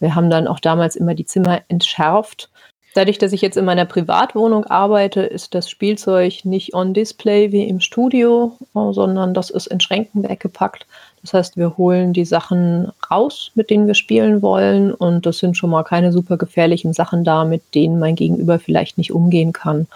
[0.00, 2.50] Wir haben dann auch damals immer die Zimmer entschärft.
[2.94, 7.64] Dadurch, dass ich jetzt in meiner Privatwohnung arbeite, ist das Spielzeug nicht on display wie
[7.64, 10.86] im Studio, sondern das ist in Schränken weggepackt.
[11.22, 15.56] Das heißt, wir holen die Sachen raus, mit denen wir spielen wollen und das sind
[15.56, 19.88] schon mal keine super gefährlichen Sachen da, mit denen mein Gegenüber vielleicht nicht umgehen kann.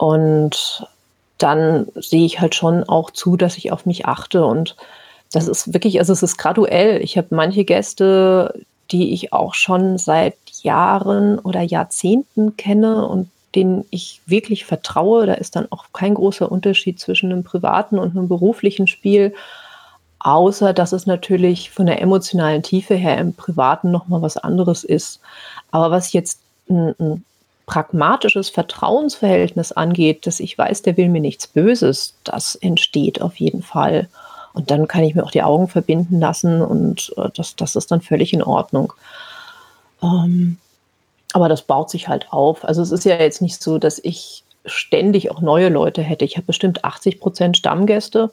[0.00, 0.86] Und
[1.36, 4.46] dann sehe ich halt schon auch zu, dass ich auf mich achte.
[4.46, 4.74] Und
[5.30, 7.02] das ist wirklich, also es ist graduell.
[7.02, 8.54] Ich habe manche Gäste,
[8.90, 15.26] die ich auch schon seit Jahren oder Jahrzehnten kenne und denen ich wirklich vertraue.
[15.26, 19.34] Da ist dann auch kein großer Unterschied zwischen einem privaten und einem beruflichen Spiel,
[20.18, 25.20] außer dass es natürlich von der emotionalen Tiefe her im Privaten nochmal was anderes ist.
[25.70, 27.24] Aber was jetzt ein, ein
[27.70, 33.62] pragmatisches Vertrauensverhältnis angeht, dass ich weiß, der will mir nichts Böses, das entsteht auf jeden
[33.62, 34.08] Fall.
[34.54, 37.92] Und dann kann ich mir auch die Augen verbinden lassen und äh, das, das ist
[37.92, 38.92] dann völlig in Ordnung.
[40.02, 40.58] Ähm,
[41.32, 42.64] aber das baut sich halt auf.
[42.64, 46.24] Also es ist ja jetzt nicht so, dass ich ständig auch neue Leute hätte.
[46.24, 48.32] Ich habe bestimmt 80 Prozent Stammgäste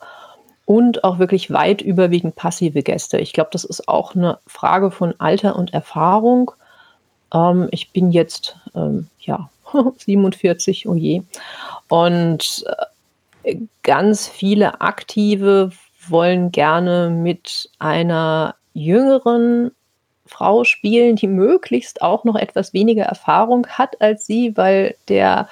[0.65, 3.19] und auch wirklich weit überwiegend passive Gäste.
[3.19, 6.53] Ich glaube, das ist auch eine Frage von Alter und Erfahrung.
[7.33, 9.49] Ähm, ich bin jetzt, ähm, ja,
[9.97, 11.21] 47, oh je.
[11.89, 12.65] Und
[13.43, 15.71] äh, ganz viele Aktive
[16.07, 19.71] wollen gerne mit einer jüngeren
[20.25, 25.47] Frau spielen, die möglichst auch noch etwas weniger Erfahrung hat als sie, weil der,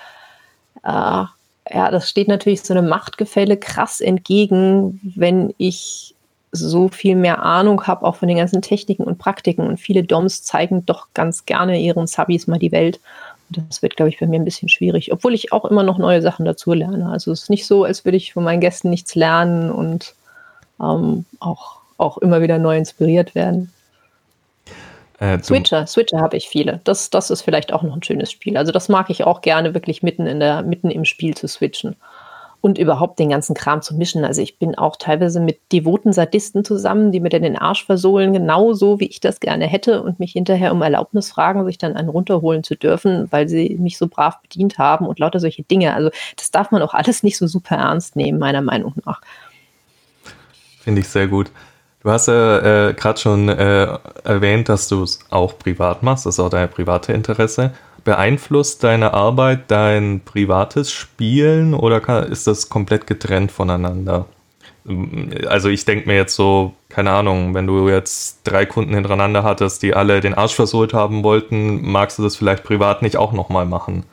[0.83, 1.23] äh,
[1.71, 6.14] ja, das steht natürlich so einem Machtgefälle krass entgegen, wenn ich
[6.55, 9.67] so viel mehr Ahnung habe, auch von den ganzen Techniken und Praktiken.
[9.67, 12.99] Und viele Doms zeigen doch ganz gerne ihren Subbies mal die Welt.
[13.49, 15.97] Und das wird, glaube ich, bei mir ein bisschen schwierig, obwohl ich auch immer noch
[15.97, 17.09] neue Sachen dazu lerne.
[17.09, 20.15] Also es ist nicht so, als würde ich von meinen Gästen nichts lernen und
[20.81, 23.71] ähm, auch, auch immer wieder neu inspiriert werden.
[25.19, 26.81] Äh, Switcher, Switcher habe ich viele.
[26.83, 28.57] Das, das ist vielleicht auch noch ein schönes Spiel.
[28.57, 31.95] Also das mag ich auch gerne, wirklich mitten in der, mitten im Spiel zu switchen
[32.65, 34.25] und überhaupt den ganzen Kram zu mischen.
[34.25, 38.33] Also ich bin auch teilweise mit devoten Sadisten zusammen, die mir dann den Arsch versohlen,
[38.33, 42.09] genauso wie ich das gerne hätte und mich hinterher um Erlaubnis fragen, sich dann einen
[42.09, 45.93] runterholen zu dürfen, weil sie mich so brav bedient haben und lauter solche Dinge.
[45.93, 49.21] Also das darf man auch alles nicht so super ernst nehmen, meiner Meinung nach.
[50.81, 51.51] Finde ich sehr gut.
[52.01, 56.33] Du hast ja äh, gerade schon äh, erwähnt, dass du es auch privat machst, das
[56.33, 57.73] ist auch dein private Interesse
[58.05, 64.27] beeinflusst deine Arbeit dein privates Spielen oder kann, ist das komplett getrennt voneinander?
[65.47, 69.81] Also ich denke mir jetzt so, keine Ahnung, wenn du jetzt drei Kunden hintereinander hattest,
[69.81, 73.65] die alle den Arsch versohlt haben wollten, magst du das vielleicht privat nicht auch nochmal
[73.65, 74.05] machen?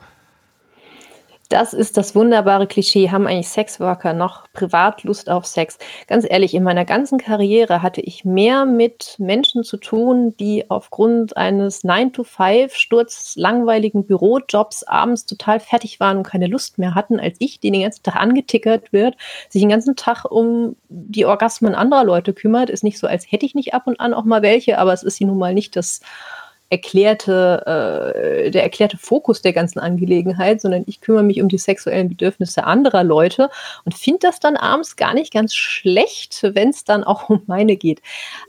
[1.53, 3.11] Das ist das wunderbare Klischee.
[3.11, 5.77] Haben eigentlich Sexworker noch privat Lust auf Sex?
[6.07, 11.37] Ganz ehrlich, in meiner ganzen Karriere hatte ich mehr mit Menschen zu tun, die aufgrund
[11.37, 17.59] eines 9-to-5-Sturz langweiligen Bürojobs abends total fertig waren und keine Lust mehr hatten, als ich,
[17.59, 19.15] die den ganzen Tag angetickert wird,
[19.47, 22.71] sich den ganzen Tag um die Orgasmen anderer Leute kümmert.
[22.71, 25.03] Ist nicht so, als hätte ich nicht ab und an auch mal welche, aber es
[25.03, 26.01] ist sie nun mal nicht das
[26.73, 32.09] erklärte, äh, der erklärte Fokus der ganzen Angelegenheit, sondern ich kümmere mich um die sexuellen
[32.09, 33.51] Bedürfnisse anderer Leute
[33.85, 37.77] und finde das dann abends gar nicht ganz schlecht, wenn es dann auch um meine
[37.77, 38.01] geht.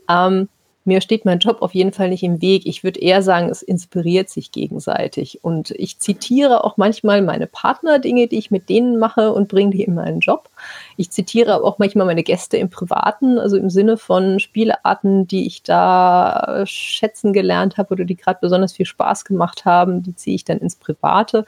[0.08, 0.48] Ähm,
[0.84, 2.66] mir steht mein Job auf jeden Fall nicht im Weg.
[2.66, 5.42] Ich würde eher sagen, es inspiriert sich gegenseitig.
[5.42, 9.70] Und ich zitiere auch manchmal meine Partner, Dinge, die ich mit denen mache und bringe
[9.70, 10.50] die in meinen Job.
[10.98, 15.62] Ich zitiere auch manchmal meine Gäste im Privaten, also im Sinne von Spielearten, die ich
[15.62, 20.44] da schätzen gelernt habe oder die gerade besonders viel Spaß gemacht haben, die ziehe ich
[20.44, 21.46] dann ins Private.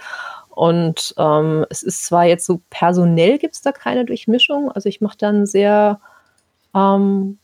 [0.49, 5.03] Und ähm, es ist zwar jetzt so personell gibt es da keine Durchmischung, also ich
[5.03, 6.01] mache dann sehr
[6.75, 7.39] ähm,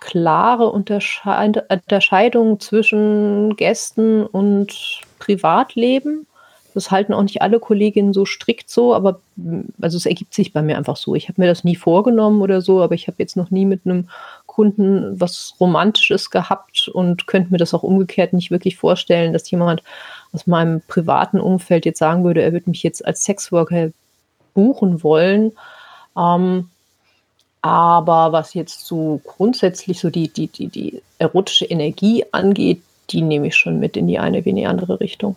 [0.00, 6.26] klare Unterscheidung zwischen Gästen und Privatleben.
[6.74, 9.20] Das halten auch nicht alle Kolleginnen so strikt so, aber
[9.80, 11.14] also es ergibt sich bei mir einfach so.
[11.14, 13.86] Ich habe mir das nie vorgenommen oder so, aber ich habe jetzt noch nie mit
[13.86, 14.10] einem
[14.46, 19.82] Kunden was Romantisches gehabt und könnte mir das auch umgekehrt nicht wirklich vorstellen, dass jemand
[20.32, 23.88] aus meinem privaten Umfeld jetzt sagen würde, er würde mich jetzt als Sexworker
[24.52, 25.52] buchen wollen.
[26.14, 26.68] Ähm,
[27.66, 33.48] aber was jetzt so grundsätzlich so die, die, die, die erotische Energie angeht, die nehme
[33.48, 35.36] ich schon mit in die eine wie in die andere Richtung.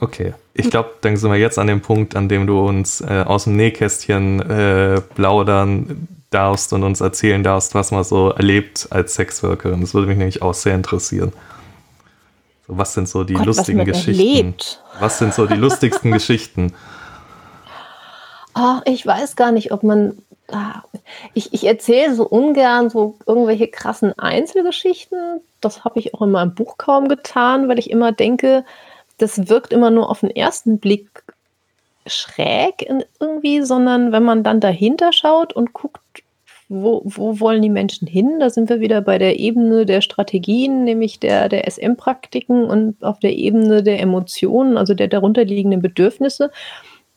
[0.00, 3.24] Okay, ich glaube, dann sind wir jetzt an dem Punkt, an dem du uns äh,
[3.26, 9.14] aus dem Nähkästchen äh, plaudern darfst und uns erzählen darfst, was man so erlebt als
[9.14, 9.80] Sexworkerin.
[9.80, 11.32] Das würde mich nämlich auch sehr interessieren.
[12.68, 14.36] So, was sind so die Gott, lustigen was Geschichten?
[14.36, 14.82] Erlebt.
[15.00, 16.74] Was sind so die lustigsten Geschichten?
[18.54, 20.18] Ach, ich weiß gar nicht, ob man
[21.34, 25.40] ich, ich erzähle so ungern so irgendwelche krassen Einzelgeschichten.
[25.60, 28.64] Das habe ich auch in meinem Buch kaum getan, weil ich immer denke,
[29.18, 31.24] das wirkt immer nur auf den ersten Blick
[32.06, 32.88] schräg
[33.20, 36.00] irgendwie, sondern wenn man dann dahinter schaut und guckt,
[36.70, 38.40] wo, wo wollen die Menschen hin?
[38.40, 43.18] Da sind wir wieder bei der Ebene der Strategien, nämlich der, der SM-Praktiken und auf
[43.20, 46.50] der Ebene der Emotionen, also der darunterliegenden Bedürfnisse.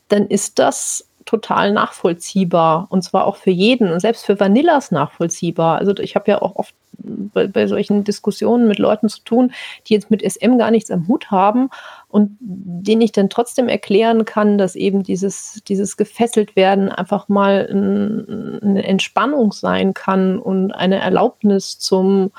[0.08, 5.78] Dann ist das total nachvollziehbar und zwar auch für jeden und selbst für Vanillas nachvollziehbar.
[5.78, 9.52] Also ich habe ja auch oft bei, bei, solchen Diskussionen mit Leuten zu tun,
[9.86, 11.70] die jetzt mit SM gar nichts am Hut haben
[12.08, 17.66] und denen ich dann trotzdem erklären kann, dass eben dieses, dieses gefesselt werden einfach mal
[17.70, 22.30] ein, eine Entspannung sein kann und eine Erlaubnis zum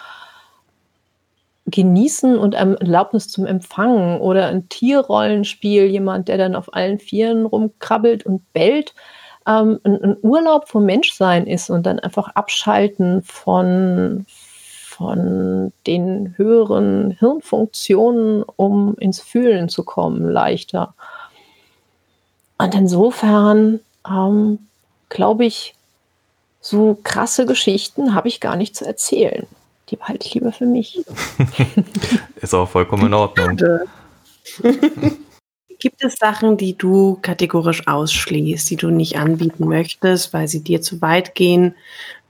[1.73, 8.27] Genießen und Erlaubnis zum Empfangen oder ein Tierrollenspiel, jemand, der dann auf allen Vieren rumkrabbelt
[8.27, 8.93] und bellt,
[9.47, 17.17] ähm, ein, ein, Urlaub vom Menschsein ist und dann einfach abschalten von, von den höheren
[17.17, 20.93] Hirnfunktionen, um ins Fühlen zu kommen, leichter.
[22.59, 24.59] Und insofern ähm,
[25.09, 25.73] glaube ich,
[26.61, 29.47] so krasse Geschichten habe ich gar nicht zu erzählen
[29.93, 30.99] die behalte ich lieber für mich.
[32.41, 33.59] Ist auch vollkommen in Ordnung.
[35.79, 40.81] Gibt es Sachen, die du kategorisch ausschließt, die du nicht anbieten möchtest, weil sie dir
[40.81, 41.75] zu weit gehen?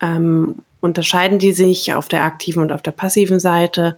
[0.01, 3.97] Ähm, unterscheiden die sich auf der aktiven und auf der passiven Seite?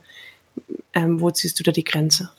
[0.94, 2.30] Ähm, wo ziehst du da die Grenze?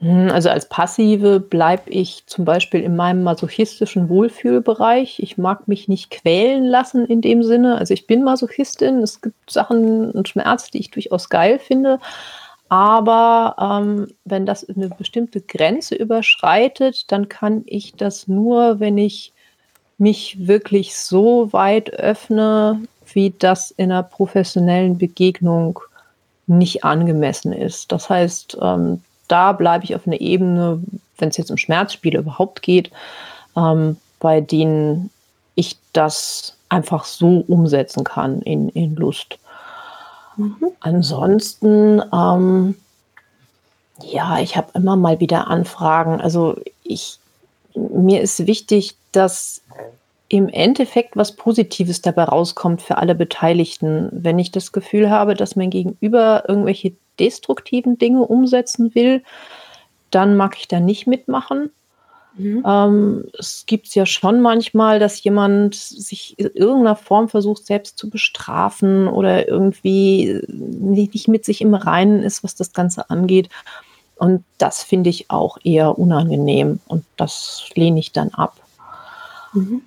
[0.00, 5.18] Hm, also als Passive bleibe ich zum Beispiel in meinem masochistischen Wohlfühlbereich.
[5.20, 7.76] Ich mag mich nicht quälen lassen in dem Sinne.
[7.76, 8.98] Also ich bin Masochistin.
[8.98, 11.98] Es gibt Sachen und Schmerz, die ich durchaus geil finde.
[12.68, 19.32] Aber ähm, wenn das eine bestimmte Grenze überschreitet, dann kann ich das nur, wenn ich
[19.96, 22.82] mich wirklich so weit öffne,
[23.12, 25.80] wie das in einer professionellen Begegnung
[26.46, 27.90] nicht angemessen ist.
[27.90, 30.82] Das heißt, ähm, da bleibe ich auf einer Ebene,
[31.18, 32.90] wenn es jetzt um Schmerzspiele überhaupt geht,
[33.56, 35.10] ähm, bei denen
[35.54, 39.38] ich das einfach so umsetzen kann in, in Lust.
[40.36, 40.56] Mhm.
[40.80, 42.76] Ansonsten, ähm,
[44.02, 46.20] ja, ich habe immer mal wieder Anfragen.
[46.20, 47.18] Also ich,
[47.74, 49.62] mir ist wichtig, dass
[50.28, 54.10] im Endeffekt was Positives dabei rauskommt für alle Beteiligten.
[54.12, 59.22] Wenn ich das Gefühl habe, dass mein Gegenüber irgendwelche destruktiven Dinge umsetzen will,
[60.10, 61.70] dann mag ich da nicht mitmachen.
[62.38, 62.62] Mhm.
[62.64, 68.08] Ähm, es gibt ja schon manchmal, dass jemand sich in irgendeiner Form versucht, selbst zu
[68.08, 73.48] bestrafen oder irgendwie nicht mit sich im Reinen ist, was das Ganze angeht.
[74.16, 78.56] Und das finde ich auch eher unangenehm und das lehne ich dann ab.
[79.52, 79.82] Mhm.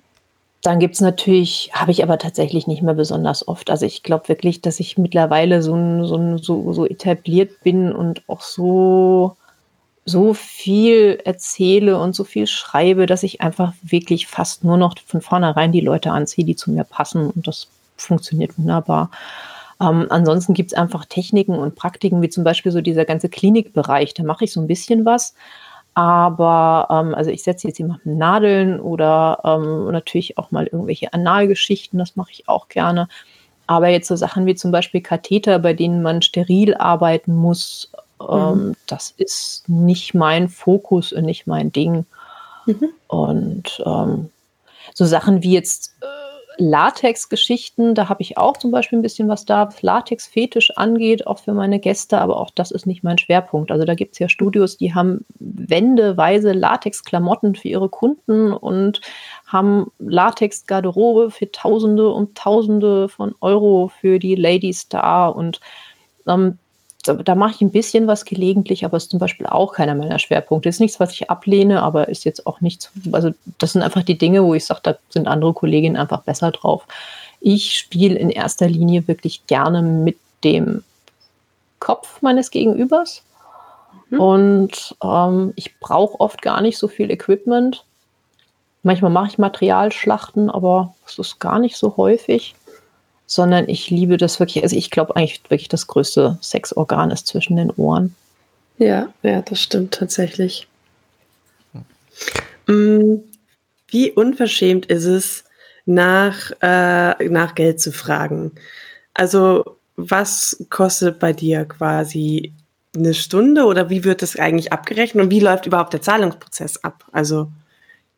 [0.62, 3.68] Dann gibt es natürlich, habe ich aber tatsächlich nicht mehr besonders oft.
[3.68, 8.42] Also ich glaube wirklich, dass ich mittlerweile so, so, so, so etabliert bin und auch
[8.42, 9.36] so,
[10.04, 15.20] so viel erzähle und so viel schreibe, dass ich einfach wirklich fast nur noch von
[15.20, 17.30] vornherein die Leute anziehe, die zu mir passen.
[17.30, 19.10] Und das funktioniert wunderbar.
[19.80, 24.14] Ähm, ansonsten gibt es einfach Techniken und Praktiken, wie zum Beispiel so dieser ganze Klinikbereich.
[24.14, 25.34] Da mache ich so ein bisschen was.
[25.94, 31.98] Aber ähm, also ich setze jetzt jemanden Nadeln oder ähm, natürlich auch mal irgendwelche Analgeschichten,
[31.98, 33.08] das mache ich auch gerne.
[33.66, 37.92] Aber jetzt so Sachen wie zum Beispiel Katheter, bei denen man steril arbeiten muss,
[38.28, 38.76] ähm, mhm.
[38.86, 42.06] das ist nicht mein Fokus und nicht mein Ding.
[42.66, 42.88] Mhm.
[43.08, 44.30] Und ähm,
[44.94, 46.06] so Sachen wie jetzt äh,
[46.58, 51.38] Latex-Geschichten, da habe ich auch zum Beispiel ein bisschen was da, was Latex-Fetisch angeht, auch
[51.38, 53.70] für meine Gäste, aber auch das ist nicht mein Schwerpunkt.
[53.70, 59.00] Also da gibt es ja Studios, die haben wendeweise Latex-Klamotten für ihre Kunden und
[59.46, 65.60] haben Latex-Garderobe für Tausende und Tausende von Euro für die Ladies da und
[66.26, 66.58] ähm,
[67.02, 70.18] da, da mache ich ein bisschen was gelegentlich, aber ist zum Beispiel auch keiner meiner
[70.18, 70.68] Schwerpunkte.
[70.68, 74.18] Ist nichts, was ich ablehne, aber ist jetzt auch nichts, also das sind einfach die
[74.18, 76.86] Dinge, wo ich sage, da sind andere Kolleginnen einfach besser drauf.
[77.40, 80.84] Ich spiele in erster Linie wirklich gerne mit dem
[81.80, 83.22] Kopf meines Gegenübers.
[84.10, 84.20] Mhm.
[84.20, 87.84] Und ähm, ich brauche oft gar nicht so viel Equipment.
[88.84, 92.54] Manchmal mache ich Materialschlachten, aber es ist gar nicht so häufig
[93.34, 94.62] sondern ich liebe das wirklich.
[94.62, 98.14] Also ich glaube eigentlich wirklich, das größte Sexorgan ist zwischen den Ohren.
[98.76, 100.68] Ja, ja, das stimmt tatsächlich.
[102.66, 103.14] Mm,
[103.88, 105.44] wie unverschämt ist es,
[105.86, 108.52] nach, äh, nach Geld zu fragen?
[109.14, 112.52] Also, was kostet bei dir quasi
[112.94, 117.04] eine Stunde oder wie wird das eigentlich abgerechnet und wie läuft überhaupt der Zahlungsprozess ab?
[117.12, 117.50] Also,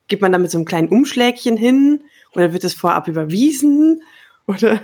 [0.09, 2.03] gibt man da mit so einem kleinen Umschlägchen hin
[2.35, 4.03] oder wird es vorab überwiesen
[4.47, 4.81] oder?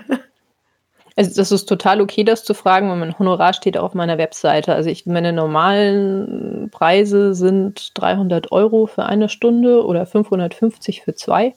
[1.16, 4.74] Also das ist total okay, das zu fragen, weil mein Honorar steht auf meiner Webseite.
[4.74, 11.54] Also ich, meine normalen Preise sind 300 Euro für eine Stunde oder 550 für zwei.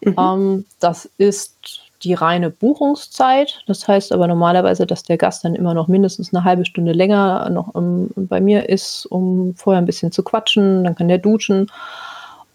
[0.00, 0.16] Mhm.
[0.18, 3.62] Ähm, das ist die reine Buchungszeit.
[3.66, 7.50] Das heißt aber normalerweise, dass der Gast dann immer noch mindestens eine halbe Stunde länger
[7.50, 10.84] noch um, bei mir ist, um vorher ein bisschen zu quatschen.
[10.84, 11.70] Dann kann der duschen.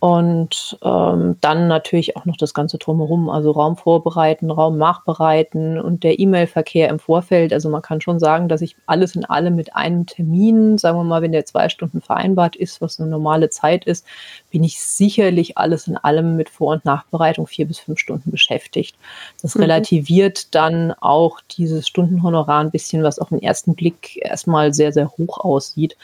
[0.04, 6.04] Und ähm, dann natürlich auch noch das Ganze drumherum, also Raum vorbereiten, Raum nachbereiten und
[6.04, 7.54] der E-Mail-Verkehr im Vorfeld.
[7.54, 11.06] Also man kann schon sagen, dass ich alles in allem mit einem Termin, sagen wir
[11.06, 14.06] mal, wenn der zwei Stunden vereinbart ist, was eine normale Zeit ist,
[14.52, 18.98] bin ich sicherlich alles in allem mit Vor- und Nachbereitung vier bis fünf Stunden beschäftigt.
[19.42, 19.62] Das mhm.
[19.62, 25.10] relativiert dann auch dieses Stundenhonorar ein bisschen, was auf den ersten Blick erstmal sehr, sehr
[25.12, 25.96] hoch aussieht.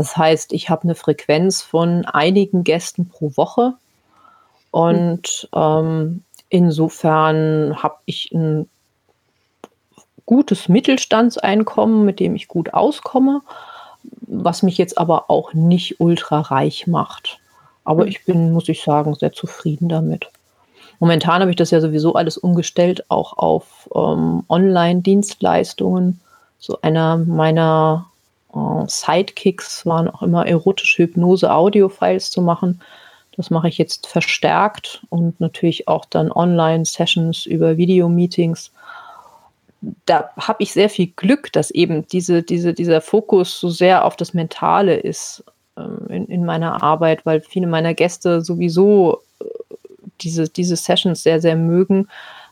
[0.00, 3.74] Das heißt, ich habe eine Frequenz von einigen Gästen pro Woche
[4.70, 8.66] und ähm, insofern habe ich ein
[10.24, 13.42] gutes Mittelstandseinkommen, mit dem ich gut auskomme,
[14.22, 17.38] was mich jetzt aber auch nicht ultra reich macht.
[17.84, 20.30] Aber ich bin, muss ich sagen, sehr zufrieden damit.
[20.98, 26.22] Momentan habe ich das ja sowieso alles umgestellt, auch auf ähm, Online-Dienstleistungen.
[26.58, 28.09] So einer meiner
[28.54, 32.80] äh, Sidekicks waren auch immer erotische Hypnose-Audio-Files zu machen.
[33.36, 38.72] Das mache ich jetzt verstärkt und natürlich auch dann Online-Sessions über Videomeetings.
[40.04, 44.16] Da habe ich sehr viel Glück, dass eben diese, diese, dieser Fokus so sehr auf
[44.16, 45.42] das Mentale ist
[45.78, 49.44] ähm, in, in meiner Arbeit, weil viele meiner Gäste sowieso äh,
[50.20, 52.08] diese, diese Sessions sehr, sehr mögen.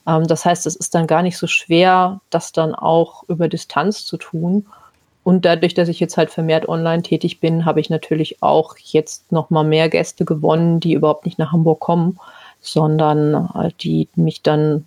[0.07, 4.07] Ähm, das heißt, es ist dann gar nicht so schwer, das dann auch über Distanz
[4.07, 4.67] zu tun.
[5.25, 9.31] Und dadurch, dass ich jetzt halt vermehrt online tätig bin, habe ich natürlich auch jetzt
[9.31, 12.19] noch mal mehr Gäste gewonnen, die überhaupt nicht nach Hamburg kommen,
[12.61, 14.87] sondern halt die mich dann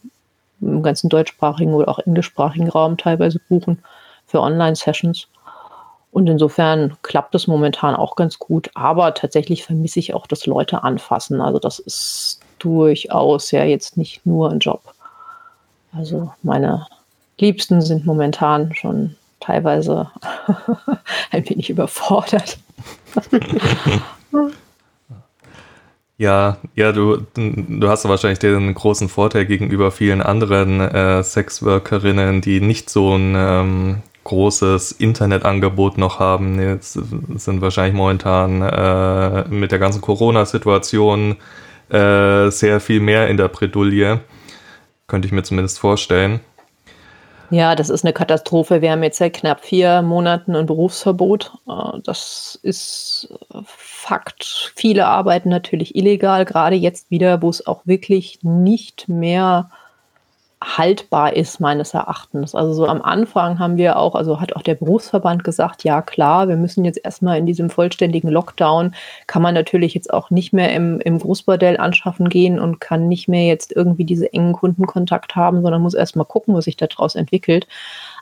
[0.62, 3.84] im ganzen deutschsprachigen oder auch englischsprachigen Raum teilweise buchen
[4.26, 5.28] für Online-Sessions.
[6.12, 8.70] Und insofern klappt es momentan auch ganz gut.
[8.74, 11.40] Aber tatsächlich vermisse ich auch das Leute anfassen.
[11.40, 14.82] Also das ist durchaus ja jetzt nicht nur ein Job.
[15.94, 16.88] Also meine
[17.40, 20.10] Liebsten sind momentan schon teilweise
[21.32, 22.58] ein wenig überfordert.
[26.22, 32.62] Ja, ja, du, du hast wahrscheinlich den großen Vorteil gegenüber vielen anderen äh, Sexworkerinnen, die
[32.62, 36.62] nicht so ein ähm, großes Internetangebot noch haben.
[36.62, 41.38] Jetzt sind wahrscheinlich momentan äh, mit der ganzen Corona-Situation
[41.90, 44.20] äh, sehr viel mehr in der Bredouille.
[45.08, 46.40] Könnte ich mir zumindest vorstellen.
[47.52, 48.82] Ja, das ist eine Katastrophe.
[48.82, 51.52] Wir haben jetzt seit knapp vier Monaten ein Berufsverbot.
[51.68, 53.34] Äh, das ist
[53.66, 54.72] Fakt.
[54.78, 59.70] Viele arbeiten natürlich illegal, gerade jetzt wieder, wo es auch wirklich nicht mehr
[60.64, 62.54] haltbar ist, meines Erachtens.
[62.54, 66.48] Also so am Anfang haben wir auch, also hat auch der Berufsverband gesagt, ja klar,
[66.48, 68.94] wir müssen jetzt erstmal in diesem vollständigen Lockdown,
[69.26, 73.28] kann man natürlich jetzt auch nicht mehr im, im Großbordell anschaffen gehen und kann nicht
[73.28, 77.68] mehr jetzt irgendwie diese engen Kundenkontakt haben, sondern muss erstmal gucken, was sich daraus entwickelt.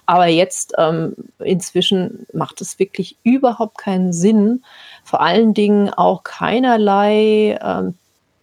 [0.06, 4.64] Aber jetzt ähm, inzwischen macht es wirklich überhaupt keinen Sinn,
[5.04, 7.96] vor allen Dingen auch keinerlei ähm,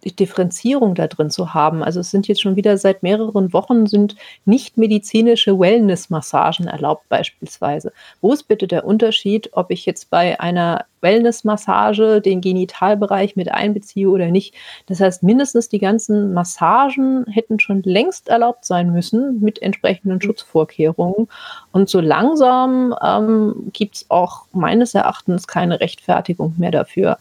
[0.05, 1.83] Differenzierung da drin zu haben.
[1.83, 7.91] Also es sind jetzt schon wieder seit mehreren Wochen sind nicht medizinische Wellness-Massagen erlaubt beispielsweise.
[8.21, 14.09] Wo ist bitte der Unterschied, ob ich jetzt bei einer Wellness-Massage den Genitalbereich mit einbeziehe
[14.09, 14.53] oder nicht?
[14.85, 21.27] Das heißt, mindestens die ganzen Massagen hätten schon längst erlaubt sein müssen mit entsprechenden Schutzvorkehrungen.
[21.71, 27.17] Und so langsam ähm, gibt es auch meines Erachtens keine Rechtfertigung mehr dafür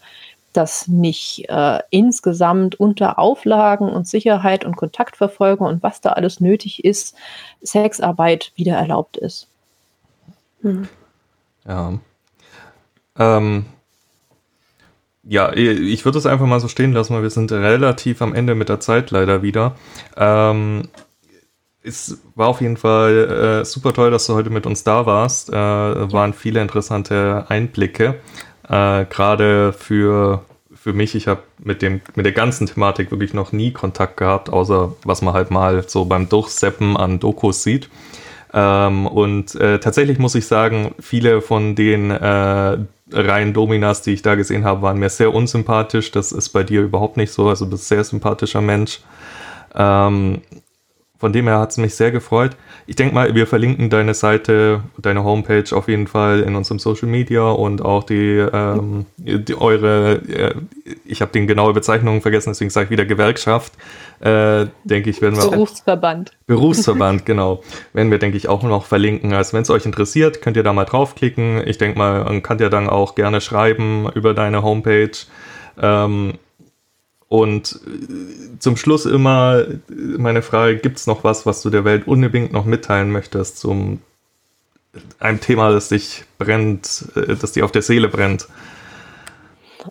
[0.56, 6.84] dass nicht äh, insgesamt unter Auflagen und Sicherheit und Kontaktverfolgung und was da alles nötig
[6.84, 7.16] ist,
[7.60, 9.48] Sexarbeit wieder erlaubt ist.
[10.62, 10.88] Hm.
[11.66, 11.98] Ja.
[13.18, 13.66] Ähm,
[15.24, 18.54] ja, ich würde es einfach mal so stehen lassen, weil wir sind relativ am Ende
[18.54, 19.74] mit der Zeit leider wieder.
[20.16, 20.88] Ähm,
[21.82, 25.50] es war auf jeden Fall äh, super toll, dass du heute mit uns da warst.
[25.50, 28.20] Äh, waren viele interessante Einblicke
[28.68, 30.42] äh, gerade für,
[30.74, 34.94] für mich, ich habe mit, mit der ganzen Thematik wirklich noch nie Kontakt gehabt, außer
[35.04, 37.88] was man halt mal so beim Durchseppen an Dokus sieht.
[38.52, 42.78] Ähm, und äh, tatsächlich muss ich sagen, viele von den äh,
[43.12, 46.10] reinen Dominas, die ich da gesehen habe, waren mir sehr unsympathisch.
[46.10, 47.48] Das ist bei dir überhaupt nicht so.
[47.48, 49.00] Also du bist ein sehr sympathischer Mensch.
[49.74, 50.42] Ähm,
[51.18, 52.56] von dem her hat es mich sehr gefreut.
[52.86, 57.08] Ich denke mal, wir verlinken deine Seite, deine Homepage auf jeden Fall in unserem Social
[57.08, 60.54] Media und auch die, ähm, die eure, äh,
[61.04, 63.72] ich habe die genaue Bezeichnung vergessen, deswegen sage ich wieder Gewerkschaft.
[64.20, 66.30] Äh, denke ich, werden wir Berufsverband.
[66.30, 67.62] Auch, Berufsverband, genau.
[67.92, 69.32] Werden wir, denke ich, auch noch verlinken.
[69.34, 71.66] Also wenn es euch interessiert, könnt ihr da mal draufklicken.
[71.66, 75.10] Ich denke mal, man kann ja dann auch gerne schreiben über deine Homepage.
[75.80, 76.34] Ähm,
[77.28, 82.06] und äh, zum Schluss immer meine Frage, gibt es noch was, was du der Welt
[82.06, 84.00] unbedingt noch mitteilen möchtest zum
[85.18, 88.48] einem Thema, das dich brennt, äh, das dir auf der Seele brennt?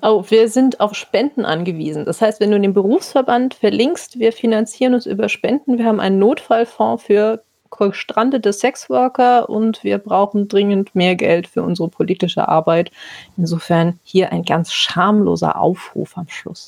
[0.01, 2.05] Oh, wir sind auf Spenden angewiesen.
[2.05, 5.77] Das heißt, wenn du den Berufsverband verlinkst, wir finanzieren uns über Spenden.
[5.77, 11.89] Wir haben einen Notfallfonds für gestrandete Sexworker und wir brauchen dringend mehr Geld für unsere
[11.89, 12.91] politische Arbeit.
[13.37, 16.67] Insofern hier ein ganz schamloser Aufruf am Schluss.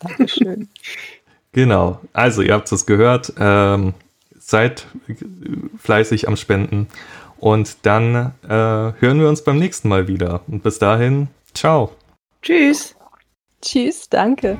[0.00, 0.68] Dankeschön.
[1.52, 2.00] genau.
[2.12, 3.32] Also, ihr habt es gehört.
[3.38, 3.94] Ähm,
[4.38, 4.86] seid
[5.78, 6.88] fleißig am Spenden.
[7.38, 10.40] Und dann äh, hören wir uns beim nächsten Mal wieder.
[10.46, 11.92] Und bis dahin, ciao.
[12.42, 12.94] Tschüss.
[13.60, 14.58] Tschüss, danke.